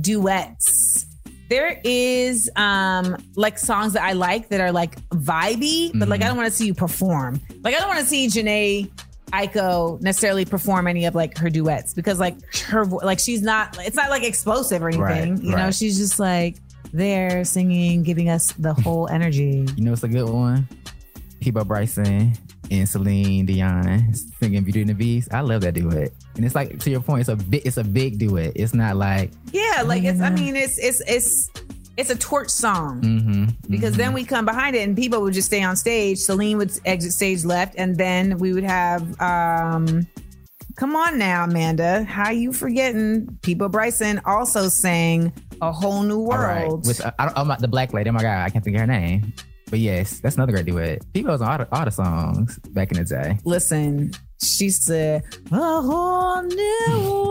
[0.00, 1.06] duets.
[1.52, 6.28] There is um like songs that I like that are like vibey, but like I
[6.28, 7.42] don't want to see you perform.
[7.62, 8.90] Like I don't want to see Jhené
[9.34, 12.36] Aiko necessarily perform any of like her duets because like
[12.68, 15.34] her vo- like she's not it's not like explosive or anything.
[15.34, 16.56] Right, you know, she's just like
[16.94, 19.66] there singing, giving us the whole energy.
[19.76, 20.66] You know, it's a good one.
[21.40, 22.32] Peabo Bryson
[22.70, 25.28] and Celine Dion singing Beauty and the Beast.
[25.34, 26.12] I love that duet.
[26.36, 28.52] And it's like to your point, it's a big it's a big duet.
[28.56, 31.50] It's not like Yeah, like it's I mean it's it's it's
[31.96, 33.02] it's a torch song.
[33.02, 36.18] mm-hmm, because then we come behind it and people would just stay on stage.
[36.18, 40.06] Celine would exit stage left, and then we would have um
[40.76, 42.04] come on now, Amanda.
[42.04, 46.66] How you forgetting Peabo Bryson also sang a whole new all right.
[46.66, 46.86] world.
[46.86, 48.10] With uh, I don't, oh my, the black lady.
[48.10, 49.32] Oh my god, I can't think of her name.
[49.72, 51.00] But yes, that's another great duet.
[51.14, 53.38] Was on all the, all the songs back in the day.
[53.46, 54.12] Listen,
[54.44, 57.30] she said a whole new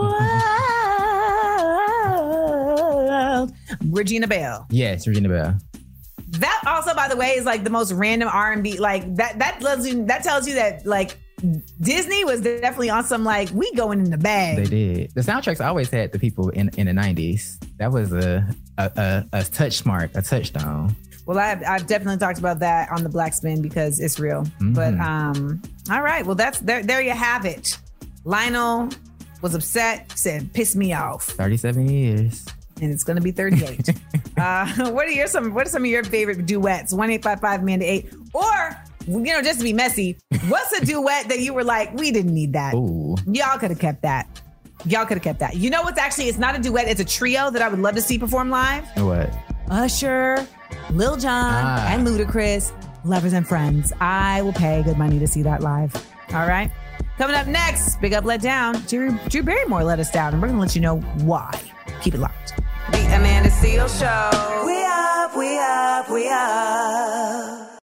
[3.38, 3.52] world.
[3.90, 4.66] Regina Belle.
[4.70, 5.56] Yes, Regina Belle.
[6.30, 8.76] That also, by the way, is like the most random R and B.
[8.76, 9.38] Like that.
[9.38, 10.04] That tells you.
[10.06, 11.16] That tells you that like
[11.80, 14.56] Disney was definitely on some like we going in the bag.
[14.56, 15.14] They did.
[15.14, 17.60] The soundtracks always had the people in in the nineties.
[17.78, 18.44] That was a
[18.78, 20.96] a, a a touch mark, a touchstone.
[21.26, 24.42] Well, I've, I've definitely talked about that on the Black Spin because it's real.
[24.42, 24.72] Mm-hmm.
[24.72, 26.24] But um, all right.
[26.26, 26.82] Well, that's there.
[26.82, 27.78] There you have it.
[28.24, 28.90] Lionel
[29.40, 30.12] was upset.
[30.18, 32.44] Said, "Piss me off," Thirty seven years.
[32.80, 33.88] and it's going to be thirty-eight.
[34.36, 35.54] uh, what are your some?
[35.54, 36.92] What are some of your favorite duets?
[36.92, 40.16] One eight five five man to eight, or you know, just to be messy,
[40.48, 42.74] what's a duet that you were like, we didn't need that.
[42.74, 43.16] Ooh.
[43.26, 44.40] Y'all could have kept that.
[44.84, 45.56] Y'all could have kept that.
[45.56, 46.28] You know what's actually?
[46.28, 46.88] It's not a duet.
[46.88, 48.84] It's a trio that I would love to see perform live.
[48.96, 49.32] What?
[49.72, 50.46] Usher,
[50.90, 51.86] Lil Jon, Ah.
[51.88, 52.72] and Ludacris,
[53.04, 53.90] Lovers and Friends.
[54.00, 55.92] I will pay good money to see that live.
[56.34, 56.70] All right.
[57.18, 58.74] Coming up next, Big Up Let Down.
[58.86, 61.58] Drew, Drew Barrymore let us down, and we're going to let you know why.
[62.02, 62.54] Keep it locked.
[62.90, 64.30] The Amanda Seal Show.
[64.66, 67.78] We up, we up, we up.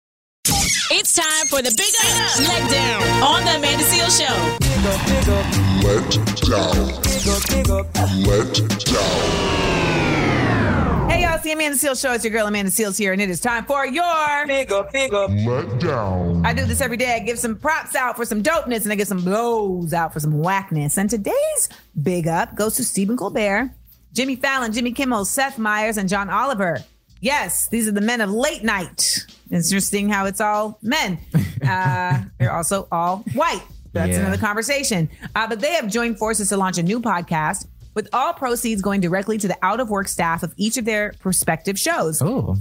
[0.90, 4.58] It's time for the Big Up Let Down on the Amanda Seal Show.
[4.60, 5.46] Big up, big up.
[5.84, 6.10] Let
[6.48, 6.86] down.
[7.02, 7.86] Big up, big up.
[8.26, 9.67] Let down.
[11.38, 12.12] Hey, it's the Amanda Seales Show.
[12.14, 14.04] It's your girl, Amanda Seales here, and it is time for your.
[14.04, 16.44] Let down.
[16.44, 17.14] I do this every day.
[17.14, 20.18] I give some props out for some dopeness, and I give some blows out for
[20.18, 20.98] some whackness.
[20.98, 21.68] And today's
[22.02, 23.70] big up goes to Stephen Colbert,
[24.12, 26.80] Jimmy Fallon, Jimmy Kimmel, Seth Meyers, and John Oliver.
[27.20, 29.24] Yes, these are the men of late night.
[29.50, 31.18] It's interesting how it's all men.
[31.68, 33.60] Uh, they're also all white.
[33.92, 34.20] That's Yeah.
[34.20, 35.10] another conversation.
[35.34, 37.66] Uh, but they have joined forces to launch a new podcast
[37.98, 41.12] with all proceeds going directly to the out of work staff of each of their
[41.24, 42.22] respective shows.
[42.22, 42.56] Oh.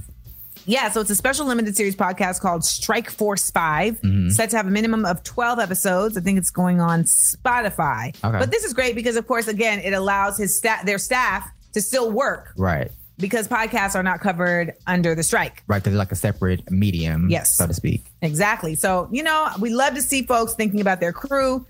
[0.65, 4.31] Yeah, so it's a special limited series podcast called Strike Force 5 Mhm.
[4.33, 6.17] set to have a minimum of 12 episodes.
[6.17, 8.15] I think it's going on Spotify.
[8.25, 8.39] Okay.
[8.39, 11.81] But this is great because, of course, again, it allows his staff, their staff, to
[11.81, 12.89] still work Right.
[13.19, 15.61] because podcasts are not covered under the strike.
[15.67, 15.77] Right.
[15.83, 17.55] Because it's like a separate medium, Yes.
[17.55, 18.05] so to speak.
[18.23, 18.73] Exactly.
[18.73, 21.63] So, you know, we love to see folks thinking about their crew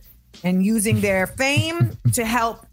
[0.45, 2.65] and using their fame to help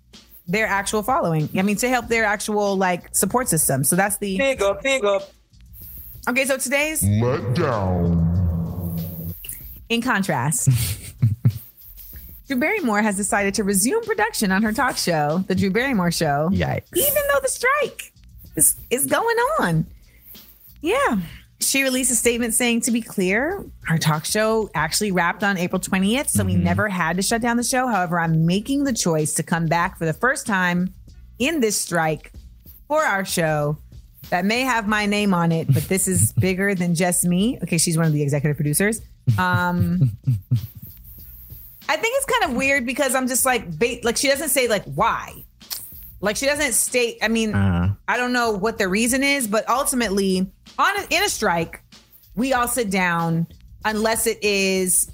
[0.47, 1.49] their actual following.
[1.57, 3.85] I mean, to help their actual like support system.
[3.85, 5.31] So that's the Big up, big up.
[6.29, 9.35] Okay, so today's Let down.
[9.89, 10.69] in contrast.
[12.47, 16.51] Drew Barrymore has decided to resume production on her talk show, The Drew Barrymore Show.
[16.53, 16.95] Yikes.
[16.95, 18.13] Even though the strike
[18.55, 19.87] is, is going on.
[20.83, 21.21] Yeah.
[21.65, 25.81] She released a statement saying, to be clear, our talk show actually wrapped on April
[25.81, 27.87] 20th, so we never had to shut down the show.
[27.87, 30.95] However, I'm making the choice to come back for the first time
[31.39, 32.33] in this strike
[32.89, 33.79] for our show
[34.31, 37.59] that may have my name on it, but this is bigger than just me.
[37.63, 39.01] Okay, she's one of the executive producers.
[39.39, 40.11] Um,
[41.89, 43.67] I think it's kind of weird because I'm just like,
[44.03, 45.45] like she doesn't say like why,
[46.25, 47.19] like she doesn't state.
[47.23, 51.23] I mean, Uh, I don't know what the reason is, but ultimately, on a, in
[51.23, 51.83] a strike,
[52.35, 53.47] we all sit down
[53.85, 55.11] unless it is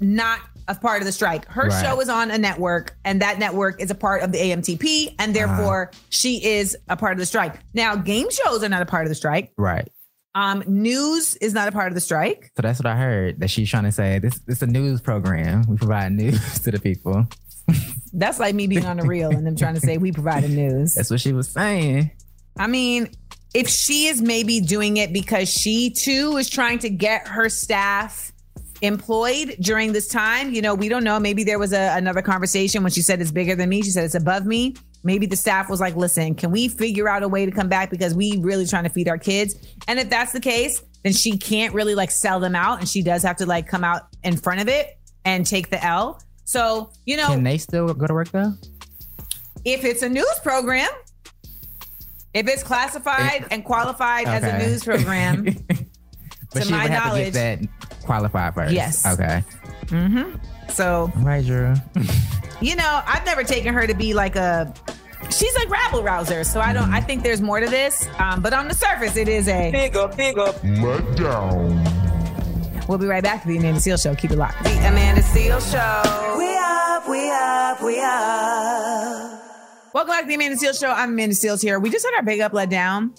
[0.00, 1.44] not a part of the strike.
[1.46, 1.84] Her Right.
[1.84, 5.34] show is on a network, and that network is a part of the AMTP, and
[5.36, 7.56] therefore she is a part of the strike.
[7.74, 9.52] Now, game shows are not a part of the strike.
[9.58, 9.88] right.
[10.36, 12.50] Um, news is not a part of the strike.
[12.56, 14.18] So that's what I heard that she's trying to say.
[14.18, 15.62] This this is a news program.
[15.68, 17.26] We provide news to the people.
[18.14, 20.48] That's like me being on the reel and them trying to say we provide the
[20.48, 20.94] news.
[20.94, 22.10] That's what she was saying.
[22.56, 23.10] I mean,
[23.54, 28.32] if she is maybe doing it because she too is trying to get her staff
[28.82, 31.18] employed during this time, you know, we don't know.
[31.18, 33.82] Maybe there was a, another conversation when she said it's bigger than me.
[33.82, 34.76] She said it's above me.
[35.02, 37.90] Maybe the staff was like, listen, can we figure out a way to come back
[37.90, 39.54] because we really trying to feed our kids?
[39.86, 43.02] And if that's the case, then she can't really like sell them out and she
[43.02, 46.20] does have to like come out in front of it and take the L.
[46.44, 48.52] So, you know, Can they still go to work though?
[49.64, 50.90] if it's a news program,
[52.34, 55.44] if it's classified and qualified as a news program,
[56.52, 58.72] But To she my would have knowledge- to get that qualified first.
[58.72, 59.04] Yes.
[59.04, 59.42] Okay.
[59.86, 60.36] Mm-hmm.
[60.70, 61.74] so All right, Drew.
[62.60, 64.72] you know, I've never taken her to be like a.
[65.30, 66.92] She's like rabble rouser, so I don't.
[66.94, 68.06] I think there's more to this.
[68.18, 69.72] Um, but on the surface, it is a.
[69.72, 70.62] Big up, big up.
[70.62, 72.03] Let down.
[72.88, 74.14] We'll be right back to the Amanda Seales Show.
[74.14, 74.62] Keep it locked.
[74.62, 76.36] The Amanda Seales Show.
[76.38, 79.40] We up, we up, we up.
[79.94, 80.90] Welcome back to the Amanda Seales Show.
[80.90, 81.78] I'm Amanda Seales here.
[81.78, 83.14] We just had our big up let down.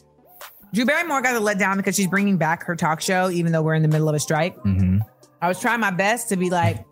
[0.73, 3.63] Drew Barrymore got a let down because she's bringing back her talk show, even though
[3.63, 4.55] we're in the middle of a strike.
[4.57, 4.99] hmm
[5.41, 6.85] I was trying my best to be like,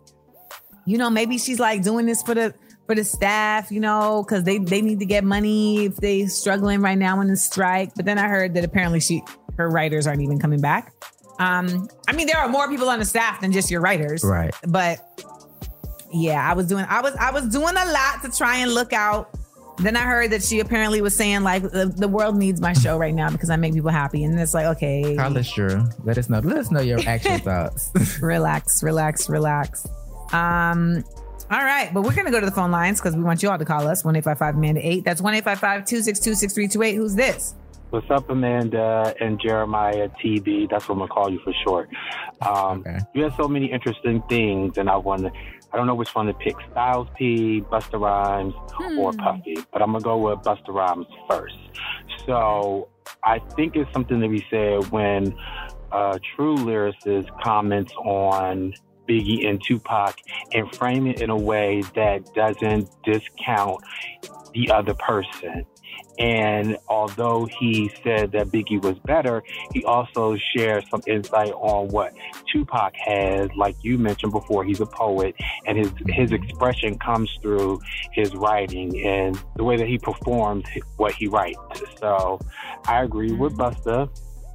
[0.84, 2.54] you know, maybe she's like doing this for the
[2.86, 6.80] for the staff, you know, because they they need to get money if they struggling
[6.80, 7.92] right now in the strike.
[7.94, 9.22] But then I heard that apparently she
[9.58, 10.92] her writers aren't even coming back.
[11.38, 14.54] Um, I mean, there are more people on the staff than just your writers, Right.
[14.68, 14.98] But
[16.12, 18.92] yeah, I was doing I was I was doing a lot to try and look
[18.92, 19.30] out.
[19.78, 22.96] Then I heard that she apparently was saying like the, the world needs my show
[22.96, 25.84] right now because I make people happy, and it's like okay, Call us Drew.
[26.04, 26.38] Let us know.
[26.38, 27.90] Let us know your actual thoughts.
[28.22, 29.84] relax, relax, relax.
[30.32, 31.02] Um,
[31.50, 33.58] all right, but we're gonna go to the phone lines because we want you all
[33.58, 35.04] to call us one eight five five Amanda eight.
[35.04, 36.94] That's one eight five five two six two six three two eight.
[36.94, 37.54] Who's this?
[37.90, 40.68] What's up, Amanda and Jeremiah TB?
[40.70, 41.88] That's what I'm gonna call you for short.
[42.42, 42.98] Um, Okay.
[43.14, 45.30] You had so many interesting things, and I want to.
[45.72, 48.54] I don't know which one to pick: Styles P, Busta Rhymes,
[48.98, 49.56] or Puffy.
[49.72, 51.56] But I'm gonna go with Busta Rhymes first.
[52.26, 52.88] So
[53.22, 55.36] I think it's something to be said when
[55.92, 58.72] uh, true lyricist comments on
[59.08, 60.18] Biggie and Tupac
[60.52, 63.78] and frame it in a way that doesn't discount
[64.52, 65.64] the other person.
[66.18, 69.42] And although he said that Biggie was better,
[69.72, 72.14] he also shared some insight on what
[72.52, 73.48] Tupac has.
[73.56, 75.34] Like you mentioned before, he's a poet,
[75.66, 77.80] and his his expression comes through
[78.12, 80.64] his writing and the way that he performs
[80.96, 81.58] what he writes.
[81.98, 82.38] So
[82.86, 84.08] I agree with Busta.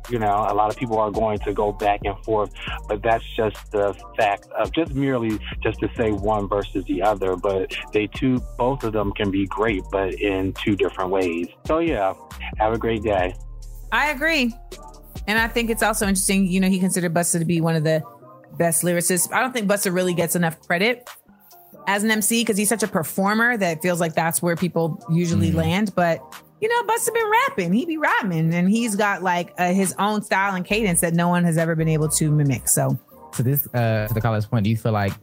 [0.10, 2.52] You know, a lot of people are going to go back and forth,
[2.88, 7.36] but that's just the fact of just merely just to say one versus the other.
[7.36, 11.48] But they two, both of them can be great, but in two different ways.
[11.66, 12.14] So yeah,
[12.58, 13.36] have a great day.
[13.92, 14.54] I agree,
[15.28, 16.48] and I think it's also interesting.
[16.48, 18.04] You know, he considered Busta to be one of the
[18.58, 19.32] best lyricists.
[19.34, 21.10] I don't think Busta really gets enough credit
[21.88, 25.04] as an MC because he's such a performer that it feels like that's where people
[25.10, 25.58] usually mm-hmm.
[25.58, 25.96] land.
[25.96, 26.22] But
[26.62, 27.74] you know, Busta been rapping.
[27.74, 31.28] He be rapping, and he's got like uh, his own style and cadence that no
[31.30, 32.68] one has ever been able to mimic.
[32.68, 33.00] So
[33.34, 35.14] to this, uh, to the college point, do you feel like,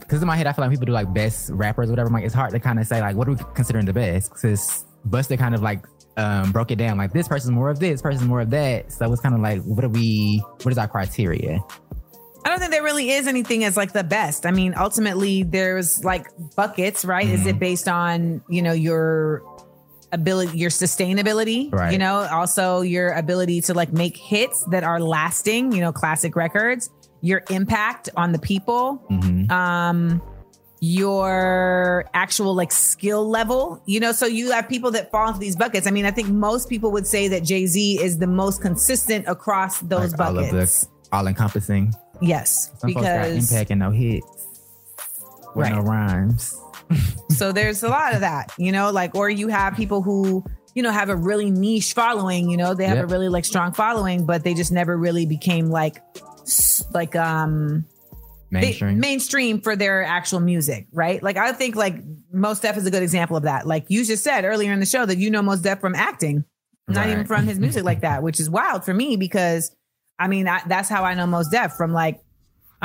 [0.00, 2.08] because in my head, I feel like people do like best rappers, or whatever.
[2.08, 4.32] I'm like, it's hard to kind of say like, what are we considering the best?
[4.32, 5.84] Because Busta kind of like
[6.16, 8.92] um, broke it down like this person's more of this, person's more of that.
[8.92, 10.38] So it's kind of like, what are we?
[10.62, 11.60] What is our criteria?
[12.46, 14.44] I don't think there really is anything as like the best.
[14.44, 17.26] I mean, ultimately, there's like buckets, right?
[17.26, 17.48] Is Mm-hmm.
[17.48, 19.42] it based on you know your
[20.14, 21.92] ability, your sustainability, Right.
[21.92, 26.36] you know, also your ability to like make hits that are lasting, you know, classic
[26.36, 26.88] records,
[27.20, 29.50] your impact on the people, Mhm.
[29.50, 30.22] um,
[30.80, 34.12] your actual like skill level, you know.
[34.12, 35.86] So you have people that fall into these buckets.
[35.86, 39.24] I mean, I think most people would say that Jay Z is the most consistent
[39.26, 40.82] across those Like all of buckets.
[40.82, 41.94] the all encompassing.
[42.20, 44.26] Yes, Some folks got because impact and no hits.
[45.54, 46.60] With no rhymes.
[47.30, 50.82] so there's a lot of that, you know, like or you have people who you
[50.82, 53.04] know have a really niche following, you know, they have Yep.
[53.04, 56.02] a really like strong following, but they just never really became like
[56.92, 57.84] like um
[58.50, 59.00] they- Mainstream.
[59.00, 61.20] mainstream for their actual music, right?
[61.22, 61.96] Like I think like
[62.32, 63.66] Mos Def is a good example of that.
[63.66, 66.44] Like you just said earlier in the show that you know Mos Def from acting,
[66.86, 67.10] not Right.
[67.10, 69.74] even from his music like that, which is wild for me because
[70.20, 72.20] I mean I, that's how I know Mos Def from like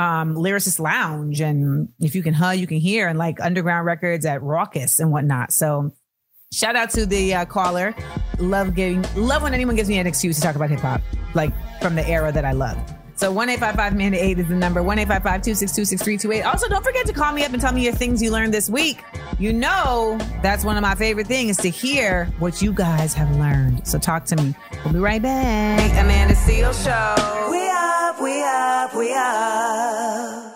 [0.00, 4.24] um Lyricist Lounge and If You Can Huh, You Can Hear and like underground records
[4.24, 5.52] at Rawkus and whatnot.
[5.52, 5.92] So
[6.52, 7.94] shout out to the uh, caller.
[8.38, 11.02] Love getting love when anyone gives me an excuse to talk about hip hop,
[11.34, 12.78] like from the era that I love.
[13.16, 14.82] So one eight five five man eight is the number.
[14.82, 16.40] One eight five five two six two six three two eight.
[16.42, 18.70] Also, don't forget to call me up and tell me your things you learned this
[18.70, 19.02] week.
[19.38, 23.86] You know that's one of my favorite things to hear what you guys have learned.
[23.86, 24.54] So talk to me.
[24.84, 25.90] We'll be right back.
[26.02, 27.50] Amanda Seales Show.
[27.50, 27.58] We
[28.20, 30.49] up, we up, we up.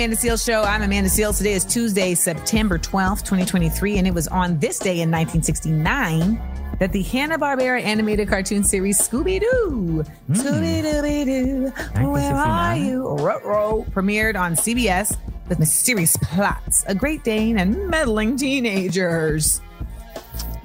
[0.00, 0.62] Amanda Seales Show.
[0.62, 1.36] I'm Amanda Seales.
[1.36, 6.40] Today is Tuesday, September 12th, 2023, and it was on this day in 1969
[6.78, 10.32] that the Hanna-Barbera animated cartoon series Scooby-Doo, hmm.
[10.32, 11.72] Scooby-Dooby-Doo,
[12.10, 13.08] where are you?
[13.08, 15.18] Ruh-roh, premiered on CBS
[15.50, 19.60] with mysterious plots, a Great Dane, and meddling teenagers.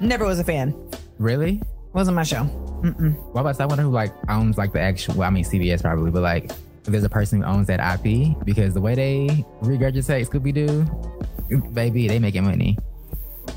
[0.00, 0.74] Never was a fan.
[1.18, 1.62] Really?
[1.92, 2.44] Wasn't my show.
[2.44, 6.22] What about wonder who like owns like the actual well, I mean CBS probably, but
[6.22, 6.50] like
[6.92, 12.08] there's a person who owns that IP because the way they regurgitate Scooby Doo, baby,
[12.08, 12.76] they making money.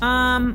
[0.02, 0.54] Um,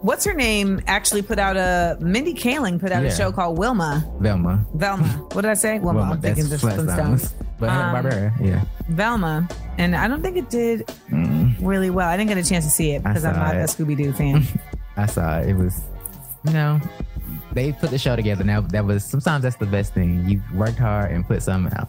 [0.00, 0.80] what's her name?
[0.86, 3.08] Actually, put out a Mindy Kaling put out Yeah.
[3.10, 4.04] a show called Wilma.
[4.20, 4.64] Velma.
[4.74, 5.04] Velma.
[5.32, 5.78] What did I say?
[5.78, 6.00] Wilma.
[6.00, 7.32] Wilma, I'm thinking the Flintstones.
[7.58, 8.64] But Um, Barbara, yeah.
[8.88, 9.48] Velma,
[9.78, 12.08] and I don't think it did Mm, really well.
[12.08, 13.60] I didn't get a chance to see it because I'm not a.
[13.60, 14.44] Scooby Doo fan.
[14.96, 15.48] I saw it.
[15.50, 15.80] It was,
[16.44, 16.80] you know,
[17.54, 18.44] they put the show together.
[18.44, 20.28] Now that was sometimes that's the best thing.
[20.28, 21.88] You worked hard and put something out.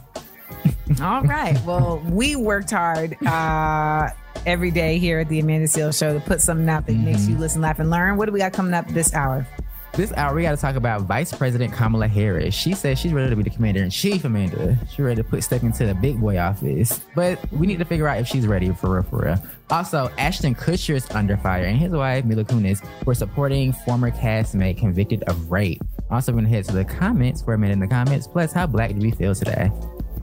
[1.01, 1.59] All right.
[1.65, 4.09] Well, we worked hard uh,
[4.45, 7.37] every day here at the Amanda Seales Show to put something out that makes you
[7.37, 8.17] listen, laugh, and learn.
[8.17, 9.47] What do we got coming up this hour?
[9.95, 12.55] This hour, we got to talk about Vice President Kamala Harris.
[12.55, 14.75] She says she's ready to be the commander in chief, Amanda.
[14.89, 17.01] She's ready to put step into the big boy office.
[17.13, 19.43] But we need to figure out if she's ready for real, for real.
[19.69, 24.79] Also, Ashton Kutcher is under fire, and his wife, Mila Kunis, were supporting former castmate
[24.79, 25.79] convicted of rape.
[26.09, 28.25] Also, we're going to head to the comments for a minute in the comments.
[28.25, 29.71] Plus, how black do we feel today?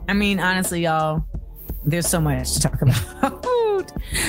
[0.09, 1.23] I mean, honestly, y'all,
[1.83, 3.45] there's so much to talk about.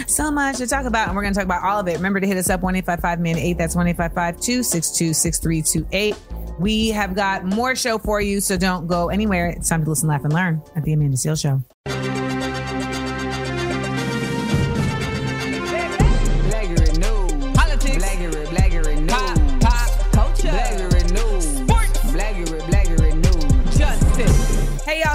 [0.07, 1.97] so much to talk about, and we're going to talk about all of it.
[1.97, 3.59] Remember to hit us up one eight five five man eight.
[3.59, 6.17] That's one eight five five two six two six three two eight.
[6.59, 9.49] We have got more show for you, so don't go anywhere.
[9.49, 11.63] It's time to listen, laugh, and learn at the Amanda Seales Show.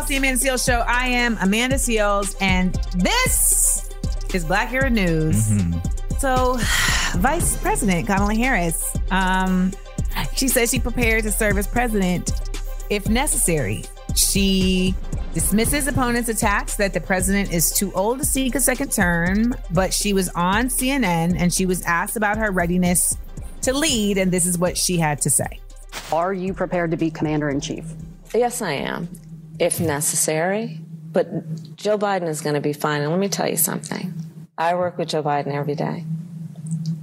[0.07, 0.13] Justice.
[0.13, 0.79] Hey, the Amanda Seales Show.
[0.87, 3.89] I am Amanda Seales, and this
[4.33, 5.47] is Blackurate News.
[6.19, 6.57] So,
[7.19, 9.73] Vice President Kamala Harris, um,
[10.35, 12.31] she says she prepared to serve as president
[12.89, 13.83] if necessary.
[14.15, 14.95] She
[15.33, 19.93] dismisses opponents' attacks that the president is too old to seek a second term, but
[19.93, 23.17] she was on CNN and she was asked about her readiness
[23.63, 25.59] to lead, and this is what she had to say.
[26.11, 27.85] Are you prepared to be commander in chief?
[28.33, 29.09] Yes, I am,
[29.59, 30.79] if necessary.
[31.11, 33.01] But Joe Biden is going to be fine.
[33.01, 34.13] And let me tell you something
[34.57, 36.03] I work with Joe Biden every day.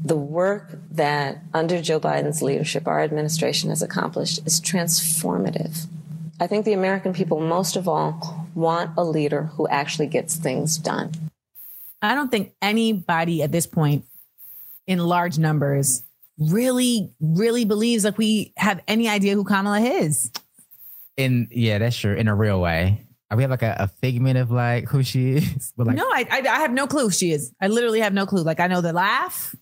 [0.04, 5.86] The work that under Joe Biden's leadership our administration has accomplished is transformative.
[6.40, 10.76] I think the American people, most of all, want a leader who actually gets things
[10.76, 11.12] done.
[12.02, 14.04] I don't think anybody at this point
[14.86, 16.02] in large numbers
[16.38, 20.30] really, really believes like we have any idea who Kamala is.
[21.16, 22.14] In yeah, that's true.
[22.14, 25.72] In a real way, we have like a, a figment of like who she is.
[25.76, 27.52] But like, no, I, I I have no clue who she is.
[27.60, 28.42] I literally have no clue.
[28.42, 29.54] Like I know the laugh,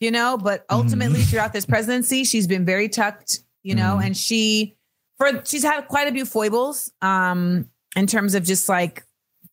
[0.00, 4.06] you know, but ultimately throughout this presidency, she's been very tucked, you know, Mhm.
[4.06, 4.76] and she
[5.18, 9.04] for she's had quite a few foibles um in terms of just like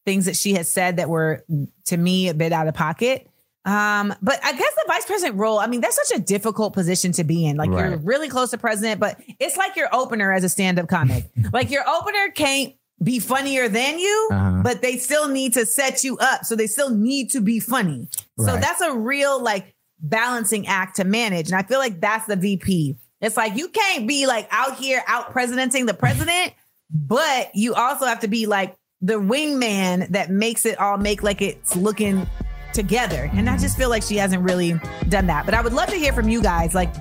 [0.05, 1.43] things that she has said that were
[1.85, 3.27] to me a bit out of pocket.
[3.65, 7.11] Um, but I guess the vice president role, I mean, that's such a difficult position
[7.13, 7.57] to be in.
[7.57, 11.25] Like you're really close to president, but it's like your opener as a stand-up comic.
[11.53, 14.61] like your opener can't be funnier than you, Uh-huh.
[14.63, 16.45] but they still need to set you up.
[16.45, 18.07] So they still need to be funny.
[18.39, 21.47] So that's a real like balancing act to manage.
[21.47, 22.95] And I feel like that's the VP.
[23.21, 26.53] It's like you can't be like out here out presidenting the president,
[26.91, 31.41] but you also have to be like the wingman that makes it all make like
[31.41, 32.27] it's looking
[32.75, 33.29] together.
[33.33, 35.45] And I just feel like she hasn't really done that.
[35.45, 36.75] But I would love to hear from you guys.
[36.75, 36.95] Like,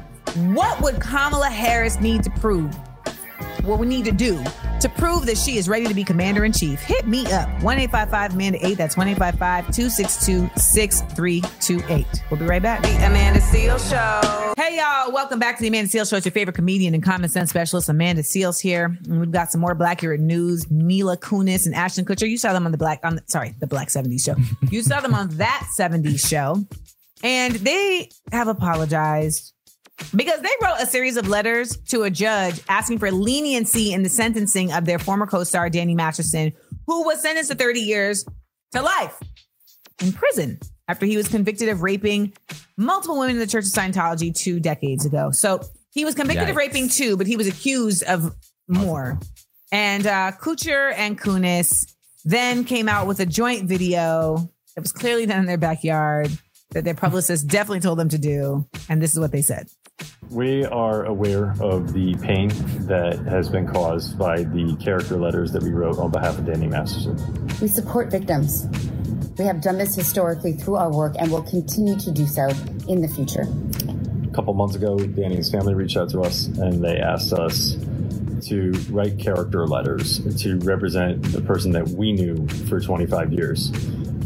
[0.55, 2.75] what would Kamala Harris need to prove?
[3.65, 4.45] What we need to do
[4.81, 6.83] to prove that she is ready to be commander in chief?
[6.83, 8.77] Hit me up 1 855 Amanda 8.
[8.77, 12.07] That's 1 855 262 6328.
[12.31, 12.83] We'll be right back.
[12.83, 14.53] The Amanda Seales Show.
[14.62, 15.11] Hey, y'all.
[15.12, 16.17] Welcome back to the Amanda Seales Show.
[16.19, 18.99] It's your favorite comedian and common sense specialist, Amanda Seales here.
[19.07, 20.71] And we've got some more Blackurate news.
[20.71, 22.29] Mila Kunis and Ashton Kutcher.
[22.29, 24.35] You saw them on the Black, on the, sorry, the Black 70s show.
[24.71, 26.62] You saw them on that 70s show.
[27.23, 29.54] And they have apologized
[30.14, 34.09] because they wrote a series of letters to a judge asking for leniency in the
[34.09, 36.53] sentencing of their former co-star Danny Masterson,
[36.86, 38.24] who was sentenced to 30 years
[38.72, 39.18] to life
[40.03, 42.32] in prison after he was convicted of raping
[42.76, 45.30] multiple women in the Church of Scientology two decades ago.
[45.30, 45.61] So
[45.92, 48.34] he was convicted of raping two, but he was accused of
[48.68, 49.18] more.
[49.72, 51.92] And uh, Kutcher and Kunis
[52.24, 56.30] then came out with a joint video that was clearly done in their backyard
[56.75, 58.66] that their publicist definitely told them to do.
[58.89, 59.68] And this is what they said.
[60.31, 62.49] We are aware of the pain
[62.87, 66.66] that has been caused by the character letters that we wrote on behalf of Danny
[66.66, 67.16] Masterson.
[67.61, 68.66] We support victims.
[69.39, 72.49] We have done this historically through our work and will continue to do so
[72.89, 73.47] in the future.
[74.29, 77.77] A couple months ago, Danny's family reached out to us and they asked us
[78.49, 83.70] to write character letters to represent the person that we knew for 25 years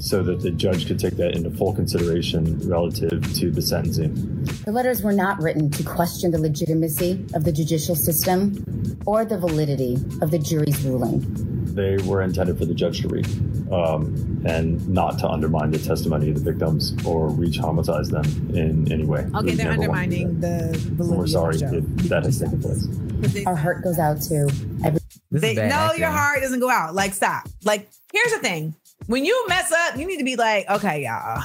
[0.00, 4.44] so that the judge could take that into full consideration relative to the sentencing.
[4.64, 9.38] The letters were not written to question the legitimacy of the judicial system or the
[9.38, 11.24] validity of the jury's ruling.
[11.74, 13.26] They were intended for the judge to read
[13.72, 18.24] um, and not to undermine the testimony of the victims or reach homicize them
[18.54, 19.26] in any way.
[19.34, 20.76] Okay, We they're never wanted to do undermining the that.
[20.78, 22.86] validity We're sorry of the if that has taken place.
[23.46, 24.50] Our heart goes out to
[24.84, 25.00] every.
[25.30, 26.94] They, no, your heart doesn't go out.
[26.94, 27.48] Like, stop.
[27.64, 28.74] Like, here's the thing:
[29.08, 31.42] when you mess up, you need to be like, okay, y'all.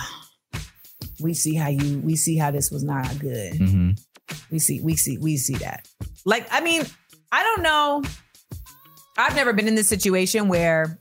[1.21, 1.99] We see how you.
[1.99, 3.53] We see how this was not good.
[3.53, 3.91] Mm-hmm.
[4.51, 4.81] We see.
[4.81, 5.17] We see.
[5.17, 5.87] We see that.
[6.25, 6.83] Like, I mean,
[7.31, 8.03] I don't know.
[9.17, 10.97] I've never been in this situation where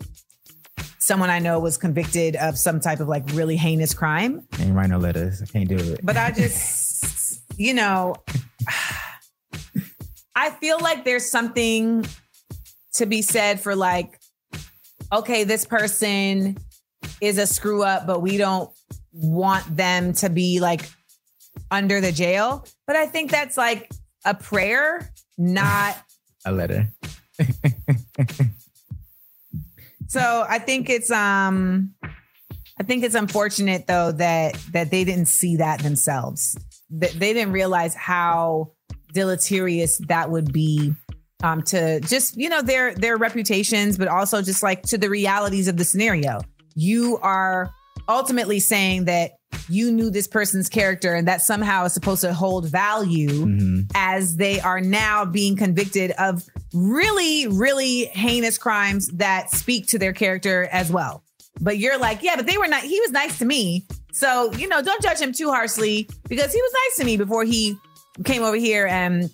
[0.98, 4.46] someone I know was convicted of some type of like really heinous crime.
[4.58, 5.42] I ain't write no letters.
[5.42, 6.00] I can't do it.
[6.04, 8.14] But I just, you know,
[10.36, 12.06] I feel like there's something
[12.94, 14.20] to be said for like,
[15.12, 16.56] okay, this person
[17.20, 18.70] is a screw up, but we don't
[19.12, 20.88] want them to be like
[21.70, 22.66] under the jail.
[22.86, 23.90] But I think that's like
[24.24, 25.96] a prayer, not.
[26.44, 26.88] a letter.
[30.12, 35.56] So I think it's um I think it's unfortunate though that that they didn't see
[35.56, 36.54] that themselves.
[36.90, 38.72] That they didn't realize how
[39.14, 40.92] deleterious that would be
[41.42, 45.68] um to just you know their their reputations but also just like to the realities
[45.68, 46.40] of the scenario.
[46.74, 47.70] You are
[48.08, 49.32] ultimately saying that
[49.68, 53.80] you knew this person's character and that somehow is supposed to hold value Mm-hmm.
[53.94, 60.12] as they are now being convicted of really, really heinous crimes that speak to their
[60.12, 61.22] character as well.
[61.60, 63.84] But you're like, yeah, but they were not, he was nice to me.
[64.12, 67.44] So, you know, don't judge him too harshly because he was nice to me before
[67.44, 67.76] he
[68.24, 69.30] came over here and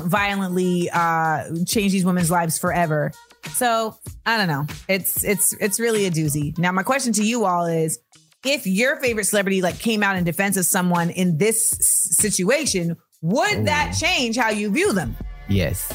[0.00, 3.12] violently uh changed these women's lives forever.
[3.52, 3.96] So
[4.26, 4.66] I don't know.
[4.88, 6.56] It's it's it's really a doozy.
[6.58, 7.98] Now my question to you all is
[8.44, 13.66] if your favorite celebrity like came out in defense of someone in this situation, would
[13.66, 15.16] that change how you view them?
[15.48, 15.92] Yes.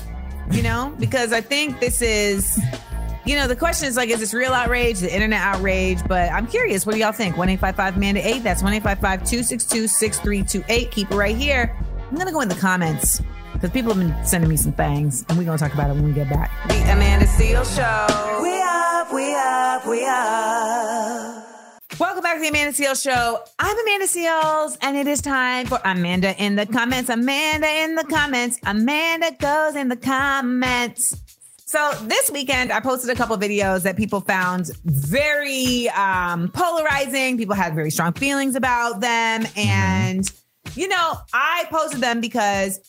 [0.51, 2.59] You know, because I think this is,
[3.25, 5.99] you know, the question is like, is this real outrage, the internet outrage?
[6.05, 7.37] But I'm curious, what do y'all think?
[7.37, 8.43] 1 855 Amanda 8.
[8.43, 10.91] That's 1 855 262 6328.
[10.91, 11.75] Keep it right here.
[12.09, 13.21] I'm going to go in the comments
[13.63, 15.93] because people have been sending me some things and we're going to talk about it
[15.93, 16.51] when we get back.
[16.67, 18.41] The Amanda Seales Show.
[18.43, 21.97] We up, we up, we up.
[21.97, 23.41] Welcome back to the Amanda Seales Show.
[23.59, 27.09] I'm Amanda Seales, and it is time for Amanda in the comments.
[27.09, 28.59] Amanda in the comments.
[28.65, 31.15] Amanda goes in the comments.
[31.65, 37.37] So this weekend, I posted a couple videos that people found very um, polarizing.
[37.37, 40.29] People had very strong feelings about them, and
[40.75, 42.81] you know, I posted them because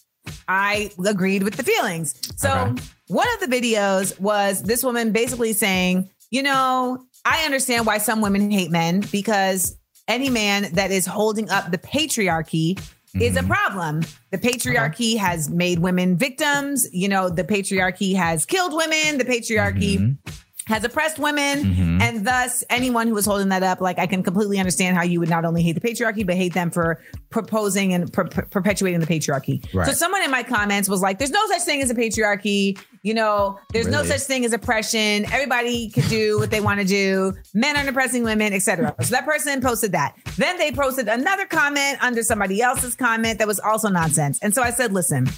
[0.48, 2.14] I agreed with the feelings.
[2.36, 2.82] So Okay.
[3.08, 8.20] one of the videos was this woman basically saying, you know, I understand why some
[8.20, 9.76] women hate men because
[10.08, 12.78] any man that is holding up the patriarchy
[13.20, 13.48] is a mm-hmm.
[13.48, 14.02] problem.
[14.30, 16.86] The patriarchy has made women victims.
[16.92, 19.18] You know, the patriarchy has killed women.
[19.18, 20.34] The patriarchy mm-hmm.
[20.66, 21.64] Has oppressed women.
[21.64, 22.00] Mhm.
[22.02, 25.20] And thus, anyone who is holding that up, like, I can completely understand how you
[25.20, 27.00] would not only hate the patriarchy, but hate them for
[27.30, 29.62] proposing and per- per- perpetuating the patriarchy.
[29.74, 29.86] Right.
[29.86, 32.78] So, someone in my comments was like, there's no such thing as a patriarchy.
[33.02, 35.26] You know, there's no such thing as oppression.
[35.30, 37.34] Everybody can do what they want to do.
[37.52, 38.94] Men aren't oppressing women, etc.
[39.02, 40.14] So that person posted that.
[40.38, 44.38] Then they posted another comment under somebody else's comment that was also nonsense.
[44.40, 45.28] And so I said, listen,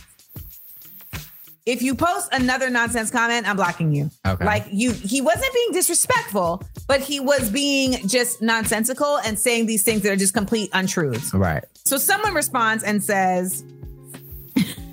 [1.67, 4.09] if you post another nonsense comment, I'm blocking you.
[4.25, 4.45] Okay.
[4.45, 9.83] Like you, he wasn't being disrespectful, but he was being just nonsensical and saying these
[9.83, 11.35] things that are just complete untruths.
[11.35, 11.65] Right.
[11.85, 13.65] So someone responds and says,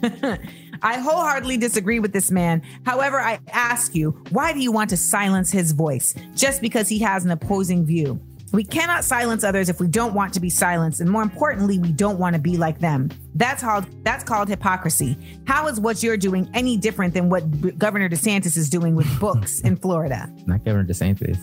[0.82, 2.64] I wholeheartedly disagree with this man.
[2.86, 7.00] However, I ask you, why do you want to silence his voice just because he
[7.00, 8.20] has an opposing view?
[8.54, 11.92] We cannot silence others if we don't want to be silenced, and more importantly, we
[11.92, 13.10] don't want to be like them.
[13.34, 15.18] That's called that's called hypocrisy.
[15.48, 19.60] How is what you're doing any different than what Governor DeSantis is doing with books
[19.62, 20.32] in Florida?
[20.46, 21.40] Not Governor DeSantis.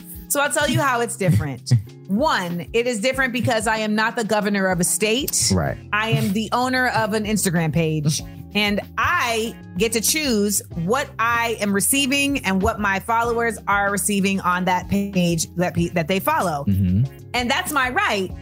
[0.28, 1.72] So I'll tell you how it's different.
[2.08, 5.50] One, it is different because I am not the governor of a state.
[5.54, 5.78] Right.
[5.92, 8.22] I am the owner of an Instagram page
[8.56, 14.40] and I get to choose what I am receiving and what my followers are receiving
[14.40, 16.64] on that page that pe- that they follow.
[16.66, 17.04] Mm-hmm.
[17.34, 18.32] And that's my right.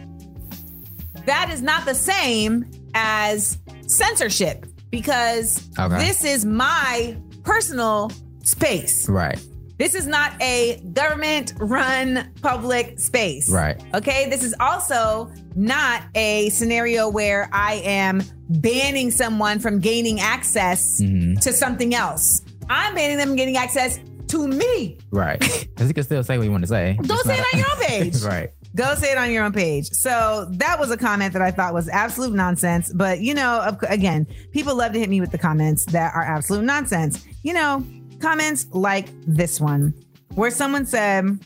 [1.25, 3.57] That is not the same as
[3.87, 5.97] censorship because Okay.
[5.97, 8.11] this is my personal
[8.43, 9.09] space.
[9.09, 9.39] Right.
[9.77, 13.49] This is not a government run public space.
[13.49, 13.81] Right.
[13.93, 14.29] Okay.
[14.29, 21.39] This is also not a scenario where I am banning someone from gaining access Mhm.
[21.41, 22.41] to something else.
[22.69, 24.97] I'm banning them from getting access to me.
[25.11, 25.39] Right.
[25.39, 26.97] Because you can still say what you want to say.
[27.07, 28.21] Go say it on your own page.
[28.23, 28.49] right.
[28.75, 29.87] Go say it on your own page.
[29.91, 32.91] So that was a comment that I thought was absolute nonsense.
[32.93, 36.63] But you know, again, people love to hit me with the comments that are absolute
[36.65, 37.23] nonsense.
[37.43, 37.85] You know,
[38.19, 39.93] comments like this one,
[40.33, 41.39] where someone said,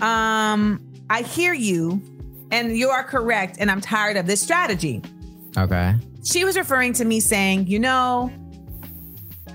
[0.00, 2.00] um, I hear you
[2.50, 5.02] and you are correct, and I'm tired of this strategy.
[5.56, 5.94] Okay.
[6.24, 8.28] She was referring to me saying, you know,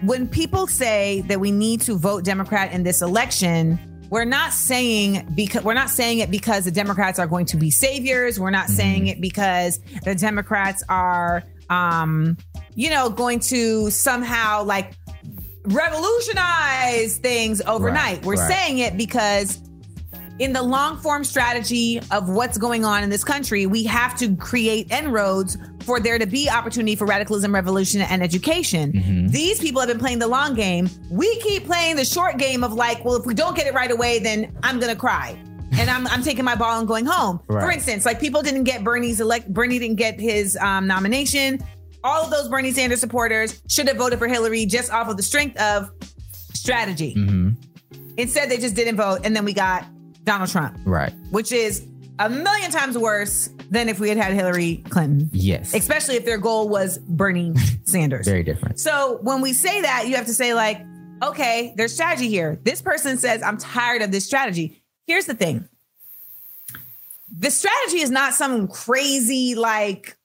[0.02, 5.28] when people say that we need to vote Democrat in this election, we're not saying
[5.36, 8.40] because we're not saying it because the Democrats are going to be saviors.
[8.40, 12.38] We're not saying it because the Democrats are um,
[12.76, 14.94] you know, going to somehow like
[15.64, 18.18] revolutionize things overnight.
[18.18, 18.52] Right, we're right.
[18.52, 19.62] saying it because
[20.40, 24.36] in the long form strategy of what's going on in this country, we have to
[24.38, 25.58] create inroads
[25.90, 28.94] for there to be opportunity for radicalism, revolution, and education.
[28.94, 29.32] Mhm.
[29.32, 30.88] These people have been playing the long game.
[31.10, 33.90] We keep playing the short game of like, well, if we don't get it right
[33.90, 35.36] away, then I'm gonna cry.
[35.80, 37.40] And I'm, I'm taking my ball and going home.
[37.48, 41.60] For instance, like people didn't get Bernie's elect Bernie didn't get his um, nomination.
[42.04, 45.24] All of those Bernie Sanders supporters should have voted for Hillary just off of the
[45.24, 45.90] strength of
[46.54, 47.16] strategy.
[47.18, 47.50] Mm-hmm.
[48.18, 49.86] Instead, they just didn't vote, and then we got
[50.24, 51.14] Donald Trump, Right.
[51.32, 51.82] which is
[52.20, 55.30] a million times worse than if we had had Hillary Clinton.
[55.32, 55.74] Yes.
[55.74, 57.54] Especially if their goal was Bernie
[57.86, 58.28] Sanders.
[58.28, 58.80] Very different.
[58.80, 60.86] So when we say that, you have to say, like,
[61.24, 62.60] okay, there's strategy here.
[62.64, 64.84] This person says, I'm tired of this strategy.
[65.08, 65.68] Here's the thing
[67.32, 70.18] the strategy is not some crazy, like,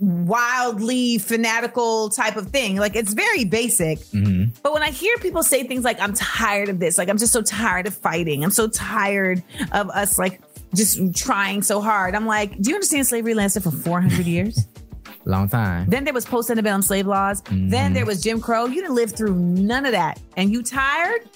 [0.00, 2.76] wildly fanatical type of thing.
[2.76, 3.98] Like, it's very basic.
[3.98, 4.58] Mm-hmm.
[4.62, 7.32] But when I hear people say things like, I'm tired of this, like, I'm just
[7.32, 10.40] so tired of fighting, I'm so tired of us, like,
[10.76, 12.14] just trying so hard.
[12.14, 14.66] I'm like, do you understand slavery lasted for 400 years?
[15.24, 15.88] Long time.
[15.88, 17.42] Then there was post antebellum slave laws.
[17.50, 18.06] Then there mm-hmm.
[18.06, 18.66] was Jim Crow.
[18.66, 20.20] You didn't live through none of that.
[20.36, 21.28] And you tired?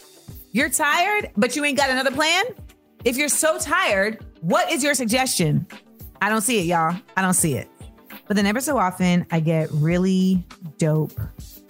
[0.52, 2.44] You're tired, but you ain't got another plan?
[3.04, 5.66] If you're so tired, what is your suggestion?
[6.22, 6.96] I don't see it, y'all.
[7.16, 7.68] I don't see it.
[8.28, 10.44] But then ever so often, I get really
[10.78, 11.18] dope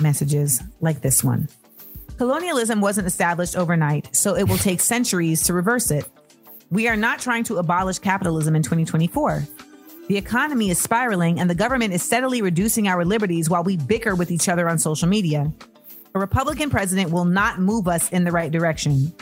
[0.00, 1.48] messages like this one.
[2.18, 6.04] Colonialism wasn't established overnight, so it will take centuries to reverse it.
[6.70, 9.42] We are not trying to abolish capitalism in 2024.
[10.06, 14.14] The economy is spiraling and the government is steadily reducing our liberties while we bicker
[14.14, 15.52] with each other on social media.
[16.14, 19.12] A Republican president will not move us in the right direction.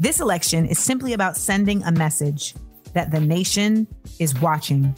[0.00, 2.54] This election is simply about sending a message
[2.92, 3.86] that the nation
[4.18, 4.92] is watching.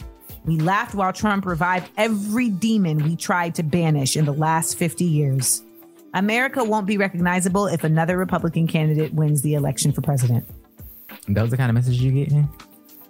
[0.45, 5.05] We laughed while Trump revived every demon we tried to banish in the last 50
[5.05, 5.61] years.
[6.15, 10.47] America won't be recognizable if another Republican candidate wins the election for president.
[11.27, 12.33] Those was the kind of message you get.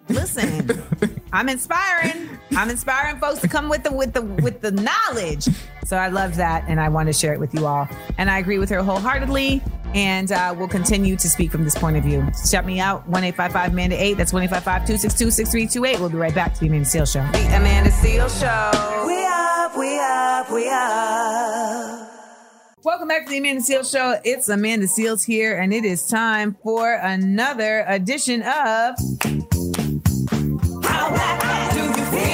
[0.10, 0.84] Listen,
[1.34, 2.30] I'm inspiring.
[2.56, 5.48] I'm inspiring folks to come with the with the with the knowledge.
[5.86, 7.88] So I love that, and I want to share it with you all.
[8.18, 9.62] And I agree with her wholeheartedly.
[9.96, 12.28] And uh, we'll continue to speak from this point of view.
[12.48, 13.08] Shut me out.
[13.08, 14.16] One eight five five Amanda eight.
[14.16, 16.00] That's one eight five five two six two six three two eight.
[16.00, 17.26] We'll be right back to the Amanda Seales Show.
[17.32, 19.08] The Amanda Seales Show.
[19.08, 22.09] We up, we up, we up.
[22.82, 24.18] Welcome back to the Amanda Seales Show.
[24.24, 28.96] It's Amanda Seales here, and it is time for another edition of.
[30.86, 32.30] How black do you feel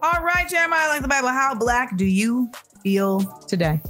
[0.00, 2.48] All right, Jeremiah, like the Bible, how black do you
[2.84, 3.80] feel today?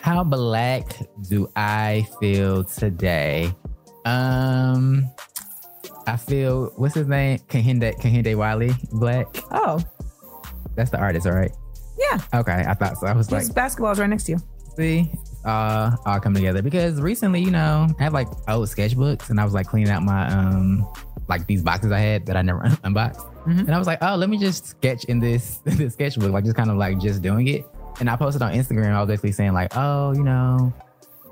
[0.00, 0.98] How black
[1.28, 3.52] do I feel today?
[4.04, 5.08] Um,
[6.08, 7.38] I feel what's his name?
[7.48, 9.26] Kehinde Kehinde Wiley Black.
[9.52, 9.80] Oh,
[10.78, 11.52] that's the artist, all right?
[11.98, 12.18] Yeah.
[12.40, 13.06] Okay, I thought so.
[13.06, 14.38] I was like, His basketball's right next to you.
[14.76, 15.10] see,
[15.44, 19.44] uh, all come together because recently, you know, I have like old sketchbooks and I
[19.44, 20.86] was like cleaning out my um
[21.28, 23.26] like these boxes I had that I never unboxed.
[23.46, 26.56] And I was like, oh, let me just sketch in this this sketchbook, like just
[26.56, 27.64] kind of like just doing it.
[27.98, 28.92] And I posted on Instagram.
[28.92, 30.72] I was basically saying like, oh, you know,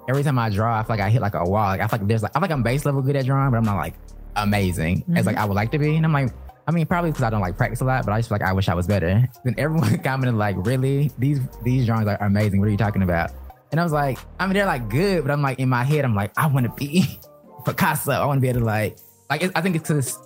[0.09, 1.66] every time I draw, I feel like I hit like a wall.
[1.68, 3.51] Like I feel like there's like I feel like I'm base level good at drawing,
[3.51, 3.94] but I'm not like
[4.34, 5.94] amazing as like I would like to be.
[5.97, 6.30] And I'm like,
[6.68, 8.48] I mean, probably because I don't like practice a lot, but I just feel like
[8.48, 9.28] I wish I was better.
[9.44, 12.60] Then everyone commented like, really, these these drawings are amazing.
[12.60, 13.30] What are you talking about?
[13.70, 16.04] And I was like, I mean, they're like good, but I'm like in my head,
[16.04, 17.18] I'm like, I want to be
[17.64, 18.12] Picasso.
[18.12, 18.98] I want to be able to like,
[19.30, 20.18] like it, I think it's because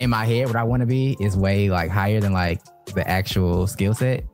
[0.00, 2.60] in my head, what I want to be is way like higher than like
[2.94, 4.24] the actual skill set.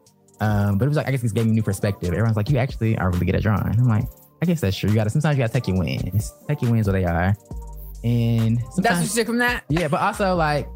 [0.40, 2.08] Um, but it was like I guess this gave me new perspective.
[2.08, 3.62] Everyone's like, you actually are really good at drawing.
[3.78, 4.06] I'm like,
[4.42, 4.90] I guess that's true.
[4.90, 6.32] You gotta sometimes you gotta take your wins.
[6.48, 7.36] Take your wins where they are.
[8.04, 9.62] And That's what you took from that?
[9.68, 10.66] yeah, but also like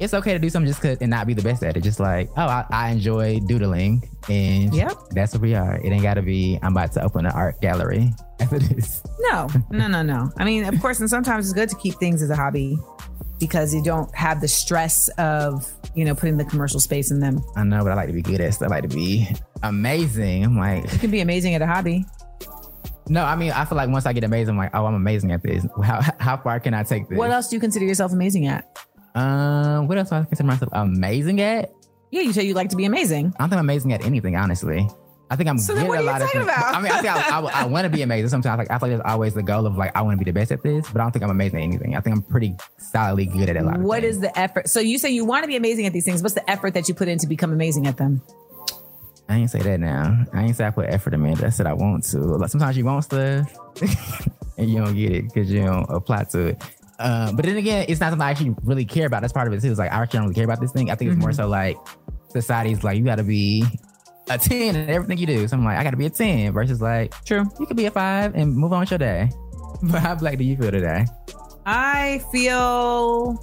[0.00, 1.82] it's okay to do something just cause and not be the best at it.
[1.82, 4.92] Just like, oh, I, I enjoy doodling and Yep.
[5.10, 5.76] that's what we are.
[5.76, 9.02] It ain't gotta be I'm about to open an art gallery after this.
[9.20, 10.30] No, no, no, no.
[10.36, 12.78] I mean, of course, and sometimes it's good to keep things as a hobby
[13.38, 17.40] because you don't have the stress of, you know, putting the commercial space in them.
[17.54, 18.68] I know, but I like to be good at stuff.
[18.68, 19.28] I like to be
[19.62, 20.44] amazing.
[20.44, 22.04] I'm like You can be amazing at a hobby.
[23.08, 25.30] No, I mean I feel like once I get amazing, I'm like, oh, I'm amazing
[25.32, 25.64] at this.
[25.84, 27.16] How how far can I take this?
[27.16, 28.66] What else do you consider yourself amazing at?
[29.16, 31.72] Um, what else do I consider myself amazing at?
[32.10, 33.32] Yeah, you say you like to be amazing.
[33.36, 34.88] I don't think I'm amazing at anything, honestly.
[35.28, 36.44] I think I'm So good at a lot of things.
[36.44, 36.74] about?
[36.74, 38.28] I mean, I think I, I, want to be amazing.
[38.28, 40.30] Sometimes like I feel like there's always the goal of like I want to be
[40.30, 41.96] the best at this, but I don't think I'm amazing at anything.
[41.96, 43.76] I think I'm pretty solidly good at a lot.
[43.76, 44.68] Of What is the effort?
[44.68, 46.22] So you say you want to be amazing at these things.
[46.22, 48.22] What's the effort that you put in to become amazing at them?
[49.28, 50.24] I ain't say that now.
[50.32, 51.42] I ain't say I put effort in it.
[51.42, 52.18] I said I want to.
[52.18, 53.50] Like sometimes you want stuff
[54.58, 56.62] and you don't get it because you don't apply to it.
[56.98, 59.20] Uh, but then again, it's not something I actually really care about.
[59.20, 59.70] That's part of it too.
[59.70, 60.90] It's like I actually don't really care about this thing.
[60.90, 61.36] I think it's more Mm-hmm.
[61.42, 61.76] so like
[62.30, 63.64] society's like you got to be
[64.30, 65.46] a ten in everything you do.
[65.48, 67.44] So I'm like I got to be a ten versus like true.
[67.60, 69.30] You could be a five and move on with your day.
[69.82, 71.04] But how black do you feel today?
[71.66, 73.36] I feel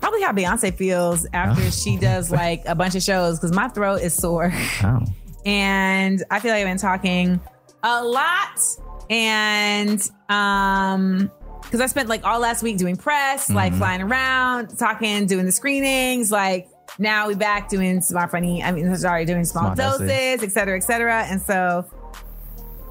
[0.00, 1.70] probably how Beyonce feels after Oh.
[1.70, 4.52] she does like a bunch of shows because my throat is sore.
[4.82, 5.00] Oh,
[5.46, 7.40] and I feel like I've been talking
[7.82, 8.60] a lot.
[9.08, 11.30] And um
[11.70, 13.78] because I spent like all last week doing press, like Mhm.
[13.78, 16.68] flying around, talking, doing the screenings, like
[16.98, 20.08] now we back doing small funny, I mean sorry, doing small, Small doses.
[20.10, 21.22] doses, et cetera, et cetera.
[21.30, 21.84] And so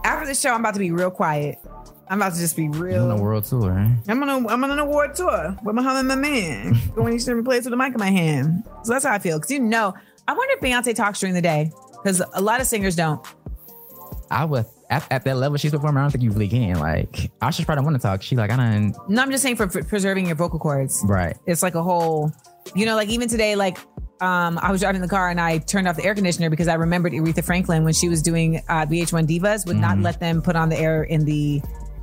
[0.06, 1.58] after the show, I'm about to be real quiet.
[2.10, 3.12] I'm about to just be you're real.
[3.12, 3.70] on a world tour.
[3.72, 3.92] Right?
[4.08, 6.80] I'm on a I'm on an award tour with Muhammad my man.
[6.96, 8.64] Going each every place with a mic in my hand.
[8.84, 9.40] So that's how I feel.
[9.40, 9.94] Cause you know,
[10.28, 11.72] I wonder if Beyonce talks during the day.
[12.02, 13.20] Because a lot of singers don't.
[14.32, 16.00] I would at, at that level she's performing.
[16.00, 16.80] I don't think you really can.
[16.80, 18.22] Like I should probably want to talk.
[18.22, 18.96] She like I don't.
[19.10, 21.02] No, I'm just saying for, preserving your vocal cords.
[21.06, 21.36] Right.
[21.46, 22.32] It's like a whole,
[22.76, 23.78] you know, like even today, like
[24.22, 26.74] um, I was driving the car and I turned off the air conditioner because I
[26.74, 30.04] remembered Aretha Franklin when she was doing uh, VH1 Divas would not Mhm.
[30.04, 31.62] let them put on the air in the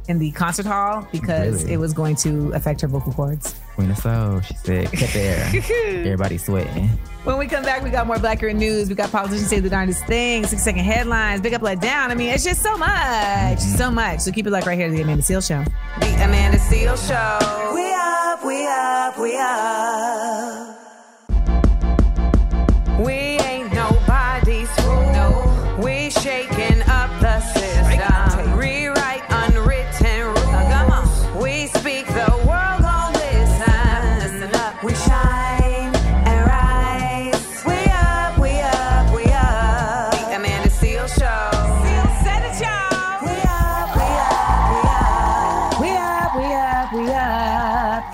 [0.08, 1.74] in the concert hall because Really?
[1.74, 3.54] it was going to affect her vocal cords.
[3.74, 4.40] Queen of Soul.
[4.40, 6.88] She said, "Cut the air." Everybody sweating.
[7.24, 8.88] When we come back, we got more Black Girl News.
[8.88, 12.10] We got politicians say the darndest things, six second headlines, big up, let down.
[12.10, 13.76] I mean, it's just so much, mm-hmm.
[13.76, 14.20] so much.
[14.20, 15.64] So keep it like right here to the Amanda Seales Show.
[16.00, 17.74] The Amanda Seales Show.
[17.74, 20.75] We up, we up, we up.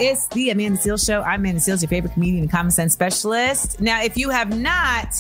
[0.05, 1.22] It's the Amanda Seales Show.
[1.22, 3.80] I'm Amanda Seales, your favorite comedian and common sense specialist.
[3.80, 5.14] Now, if you have not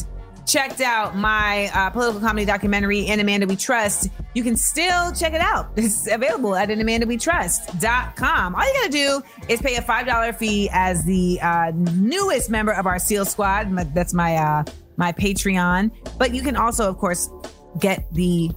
[0.44, 5.34] checked out my uh, political comedy documentary, In Amanda We Trust, you can still check
[5.34, 5.70] it out.
[5.76, 8.54] It's available at inamandawetrust.com.
[8.56, 12.72] All you got to do is pay a $5 fee as the uh, newest member
[12.72, 13.70] of our SEAL squad.
[13.94, 14.64] That's my uh,
[14.96, 15.92] my Patreon.
[16.18, 17.30] But you can also, of course,
[17.78, 18.50] get the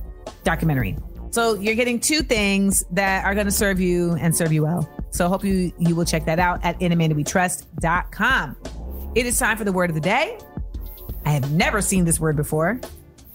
[0.43, 0.97] documentary.
[1.29, 4.89] So you're getting two things that are going to serve you and serve you well.
[5.15, 8.57] So I hope you you will check that out at inamandawetrust.com.
[9.15, 10.37] It is time for the word of the day.
[11.25, 12.81] I have never seen this word before.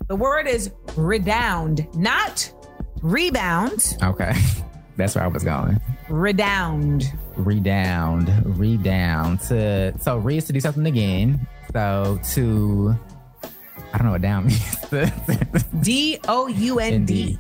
[0.07, 2.53] The word is redound, not
[3.01, 3.97] rebound.
[4.03, 4.35] Okay.
[4.99, 5.81] That's where I was going.
[6.11, 7.11] Redound.
[7.37, 8.59] Redound.
[8.59, 9.41] Redound.
[9.49, 11.47] To so re is to do something again.
[11.73, 12.95] So to
[13.95, 15.65] I don't know what down means.
[15.81, 17.39] D O U N D.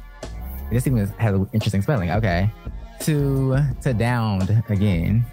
[0.71, 2.11] This even has an interesting spelling.
[2.13, 2.51] Okay.
[3.01, 5.25] To to downed again.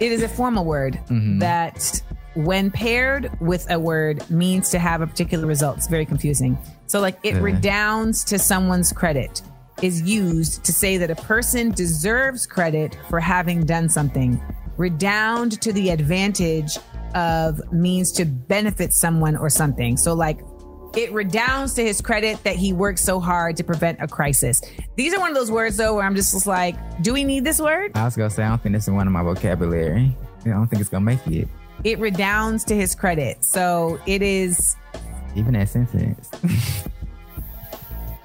[0.00, 1.38] It is a formal word Mhm.
[1.40, 2.02] that,
[2.34, 5.76] when paired with a word, means to have a particular result.
[5.76, 6.58] It's very confusing.
[6.86, 7.40] So, like, it Yeah.
[7.40, 9.42] redounds to someone's credit
[9.80, 14.40] is used to say that a person deserves credit for having done something.
[14.76, 16.78] Redound to the advantage
[17.14, 19.96] of means to benefit someone or something.
[19.96, 20.38] So, like,
[20.96, 24.60] it redounds to his credit that he worked so hard to prevent a crisis.
[24.96, 27.44] These are one of those words, though, where I'm just, just like, do we need
[27.44, 27.92] this word?
[27.94, 30.14] I was gonna say I don't think this is one of my vocabulary.
[30.44, 31.48] I don't think it's gonna make it.
[31.84, 33.44] it redounds to his credit.
[33.44, 34.76] So it is
[35.34, 36.30] Even that sentence.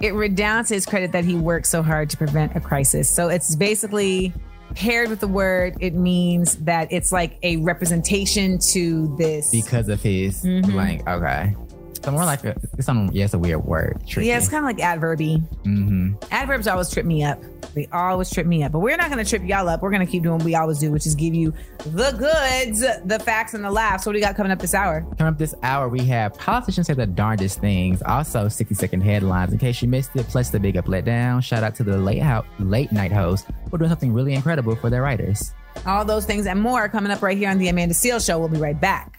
[0.01, 3.09] it redounds to his credit that he worked so hard to prevent a crisis.
[3.09, 4.33] So it's basically
[4.75, 9.49] paired with the word, it means that it's like a representation to this.
[9.49, 10.73] because of his Mhm.
[10.75, 11.55] like okay.
[12.03, 14.01] So more like a it's some yeah, it's a weird word.
[14.07, 14.27] Tricky.
[14.27, 15.37] Yeah, it's kind of like adverby.
[15.63, 17.39] hmm Adverbs always trip me up.
[17.73, 18.71] They always trip me up.
[18.71, 19.81] But we're not going to trip y'all up.
[19.83, 21.53] We're going to keep doing what we always do, which is give you
[21.85, 24.05] the goods, the facts, and the laughs.
[24.05, 25.01] What do we got coming up this hour?
[25.17, 28.01] Coming up this hour, we have politicians say the darndest things.
[28.03, 29.51] Also, 60 second headlines.
[29.53, 31.41] In case you missed it, plus the big up let down.
[31.41, 34.89] Shout out to the late out late night host for doing something really incredible for
[34.89, 35.53] their writers.
[35.85, 38.39] All those things and more are coming up right here on the Amanda Seales Show.
[38.39, 39.16] We'll be right back.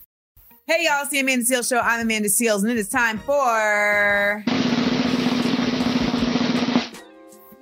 [0.69, 1.79] Hey, y'all, it's the Amanda Seales Show.
[1.79, 4.45] I'm Amanda Seales, and it is time for.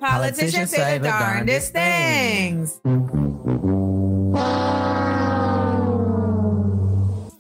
[0.01, 2.81] Politicians say the darndest things.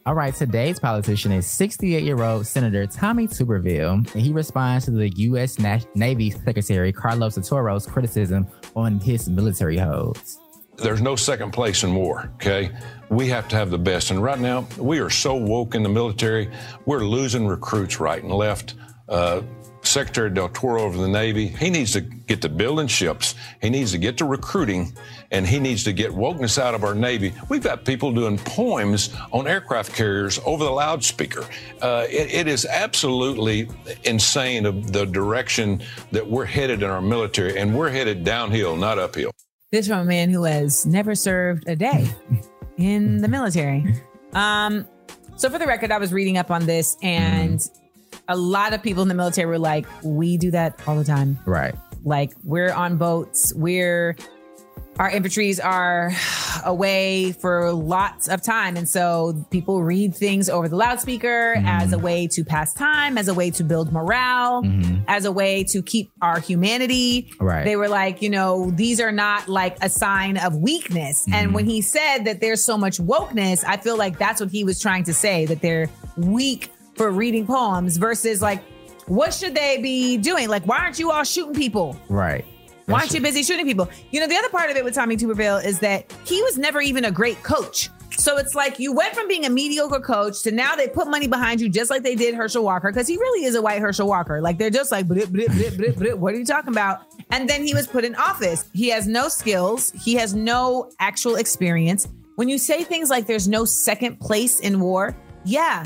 [0.07, 4.93] All right, today's politician is 68 year old Senator Tommy Tuberville, and he responds to
[4.93, 5.59] the U.S.
[5.59, 8.47] Na- Navy Secretary Carlos Del Toro's criticism
[8.77, 10.39] on his military holds.
[10.79, 12.71] There's no second place in war, okay?
[13.09, 14.11] We have to have the best.
[14.11, 16.51] And right now, we are so woke in the military,
[16.85, 18.75] we're losing recruits right and left.
[19.09, 19.43] Uh,
[19.83, 23.93] Secretary Del Toro of the Navy, he needs to get to building ships, he needs
[23.93, 24.93] to get to recruiting,
[25.31, 27.33] and he needs to get wokeness out of our Navy.
[27.49, 31.45] We've got people doing poems on aircraft carriers over the loudspeaker.
[31.81, 33.69] Uh, it, it is absolutely
[34.05, 38.99] insane of the direction that we're headed in our military, and we're headed downhill, not
[38.99, 39.31] uphill.
[39.77, 42.09] This from a man who has never served a day
[42.79, 43.85] in the military.
[44.33, 44.89] Um,
[45.37, 47.61] so for the record, I was reading up on this, and
[48.27, 51.39] a lot of people in the military were like, "We do that all the time.
[51.45, 51.75] Right.
[52.05, 54.17] Like we're on boats, we're
[54.99, 56.13] our infantries are
[56.65, 61.67] away for lots of time, and so people read things over the loudspeaker mm-hmm.
[61.67, 65.03] as a way to pass time, as a way to build morale, mm-hmm.
[65.09, 67.31] as a way to keep our humanity.
[67.39, 67.65] Right.
[67.65, 71.27] They were like, you know, these are not like a sign of weakness.
[71.27, 71.55] And mm-hmm.
[71.55, 74.81] when he said that there's so much wokeness, I feel like that's what he was
[74.81, 78.63] trying to say that they're weak for reading poems versus like,
[79.07, 80.49] what should they be doing?
[80.49, 81.97] Like, why aren't you all shooting people?
[82.09, 82.45] Right.
[82.87, 83.89] Why aren't you busy shooting people?
[84.11, 86.81] You know, the other part of it with Tommy Tuberville is that he was never
[86.81, 87.91] even a great coach.
[88.17, 91.27] So it's like you went from being a mediocre coach to now they put money
[91.27, 94.07] behind you, just like they did Herschel Walker, because he really is a white Herschel
[94.09, 94.41] Walker.
[94.41, 97.01] Like they're just like, blip, blip, blip, what are you talking about?
[97.31, 98.69] And then he was put in office.
[98.73, 102.09] He has no skills, he has no actual experience.
[102.37, 105.85] When you say things like there's no second place in war, yeah,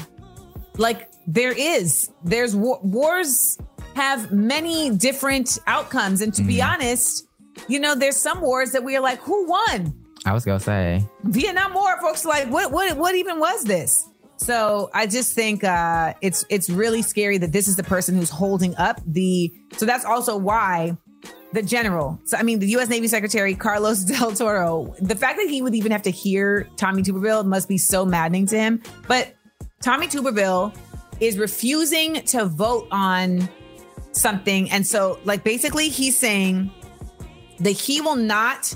[0.76, 2.10] like there is.
[2.24, 3.58] There's war- wars
[3.94, 7.26] have many different outcomes, and to be honest,
[7.68, 9.94] you know, there's some wars that we are like, who won?
[10.24, 14.06] I was gonna say Vietnam War, folks like, what what what even was this?
[14.36, 18.30] So I just think uh, it's it's really scary that this is the person who's
[18.30, 19.52] holding up the.
[19.76, 20.96] So that's also why
[21.52, 22.18] the general.
[22.24, 22.88] So I mean, the U.S.
[22.88, 24.94] Navy Secretary Carlos Del Toro.
[25.00, 28.46] The fact that he would even have to hear Tommy Tuberville must be so maddening
[28.46, 28.82] to him.
[29.06, 29.34] But
[29.82, 30.74] Tommy Tuberville
[31.20, 33.46] is refusing to vote on
[34.12, 36.70] something, and so like basically he's saying
[37.60, 38.74] that he will not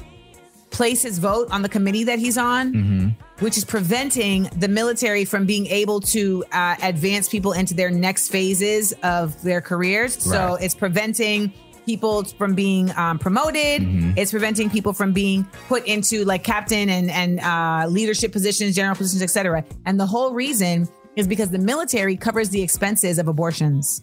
[0.71, 3.45] place his vote on the committee that he's on, Mm-hmm.
[3.45, 8.29] which is preventing the military from being able to uh, advance people into their next
[8.29, 10.21] phases of their careers.
[10.23, 11.53] So it's preventing
[11.87, 13.83] people from being um, promoted.
[13.83, 14.13] Mm-hmm.
[14.17, 18.97] It's preventing people from being put into like captain and and uh, leadership positions, general
[18.97, 19.65] positions, etc.
[19.87, 24.03] And the whole reason is because the military covers the expenses of abortions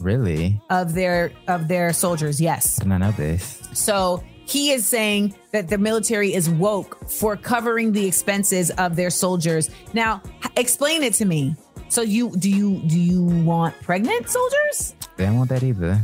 [0.00, 0.60] Really?
[0.70, 2.40] of their of their soldiers.
[2.40, 2.78] Yes.
[2.80, 3.60] I did not know this.
[3.72, 9.10] So he is saying that the military is woke for covering the expenses of their
[9.10, 9.68] soldiers.
[9.92, 10.22] Now,
[10.56, 11.54] explain it to me.
[11.90, 14.94] So you do you do you want pregnant soldiers?
[15.16, 16.00] They don't want that either.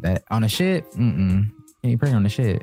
[0.00, 0.90] That on a ship?
[0.92, 1.50] Mm-mm.
[1.82, 2.62] You pregnant on the ship?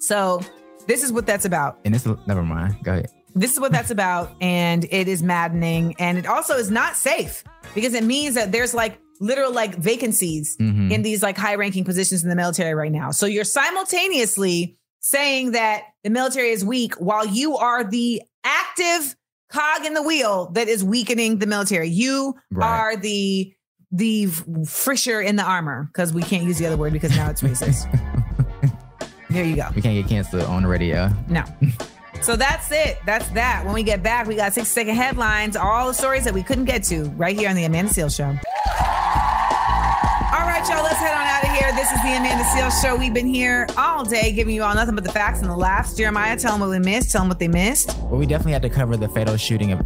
[0.00, 0.40] So
[0.86, 1.78] this is what that's about.
[1.84, 2.76] And it's never mind.
[2.82, 3.10] Go ahead.
[3.34, 7.44] This is what that's about, and it is maddening, and it also is not safe
[7.74, 10.90] because it means that there's like literal like vacancies Mhm.
[10.92, 13.10] in these like high ranking positions in the military right now.
[13.10, 19.14] So you're simultaneously saying that the military is weak while you are the active
[19.50, 21.88] cog in the wheel that is weakening the military.
[21.88, 22.66] You Right.
[22.68, 23.52] are the
[23.90, 24.26] the
[24.66, 27.86] frisher in the armor because we can't use the other word because now it's racist.
[29.30, 29.68] there you go.
[29.74, 31.10] We can't get canceled on the radio.
[31.28, 31.42] No.
[32.22, 32.98] So that's it.
[33.06, 33.64] That's that.
[33.64, 36.66] When we get back, we got 60 second headlines, all the stories that we couldn't
[36.66, 38.36] get to right here on the Amanda Seales Show.
[40.48, 41.70] All right, y'all, let's head on out of here.
[41.72, 42.96] This is the Amanda Seales Show.
[42.96, 45.94] We've been here all day giving you all nothing but the facts and the laughs.
[45.94, 47.12] Jeremiah, tell them what we missed.
[47.12, 47.94] Tell them what they missed.
[48.04, 49.80] Well, we definitely had to cover the fatal shooting of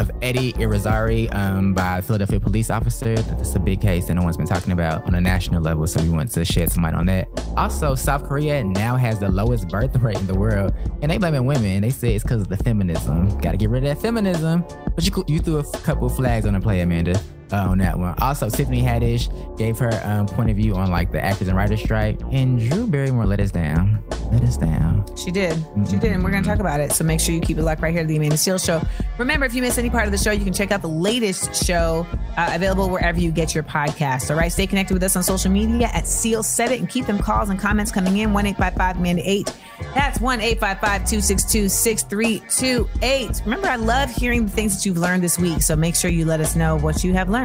[0.00, 3.14] of Eddie Irizarry um, by a Philadelphia police officer.
[3.14, 6.02] That's a big case that no one's been talking about on a national level, so
[6.02, 7.28] we want to shed some light on that.
[7.56, 11.46] Also, South Korea now has the lowest birth rate in the world, and they blaming
[11.46, 11.82] women.
[11.82, 13.38] They say it's because of the feminism.
[13.38, 14.64] Got to get rid of that feminism.
[14.96, 17.20] But you you threw a couple flags on the play, Amanda.
[17.50, 18.14] Uh, on that one.
[18.18, 21.82] Also, Tiffany Haddish gave her um, point of view on like the actors and writers
[21.82, 24.02] strike, and Drew Barrymore let us down.
[24.30, 25.06] Let us down.
[25.16, 25.54] She did.
[25.88, 26.92] She did, and we're to talk about it.
[26.92, 28.82] So make sure you keep it locked right here to the Amanda Seales Show.
[29.16, 31.64] Remember, if you miss any part of the show, you can check out the latest
[31.64, 34.30] show uh, available wherever you get your podcasts.
[34.30, 37.06] All right, stay connected with us on social media at Seal Set It and keep
[37.06, 38.34] them calls and comments coming in.
[38.34, 39.56] 1 855 Amanda 8.
[39.94, 43.42] That's 1 855 262 6328.
[43.44, 45.62] Remember, I love hearing the things that you've learned this week.
[45.62, 47.37] So make sure you let us know what you have learned.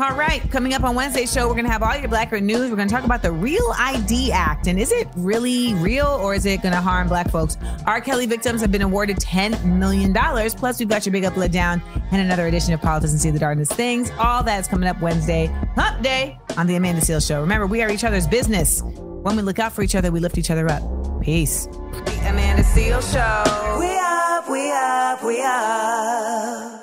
[0.00, 2.70] All right, coming up on Wednesday's show, we're going to have all your Blackurate news.
[2.70, 4.66] We're going to talk about the Real ID Act.
[4.66, 7.58] And is it really real or is it going to harm Black folks?
[7.86, 8.00] R.
[8.00, 10.14] Kelly victims have been awarded $10 million.
[10.14, 13.30] Plus, we've got your Big Up, Let Down and another edition of Politics and See
[13.30, 14.10] the Darkness Things.
[14.18, 17.42] All that's coming up Wednesday, Hump Day, on The Amanda Seales Show.
[17.42, 18.82] Remember, we are each other's business.
[18.82, 20.82] When we look out for each other, we lift each other up.
[21.20, 21.66] Peace.
[21.66, 23.78] The Amanda Seales Show.
[23.78, 26.79] We up, we up, we up.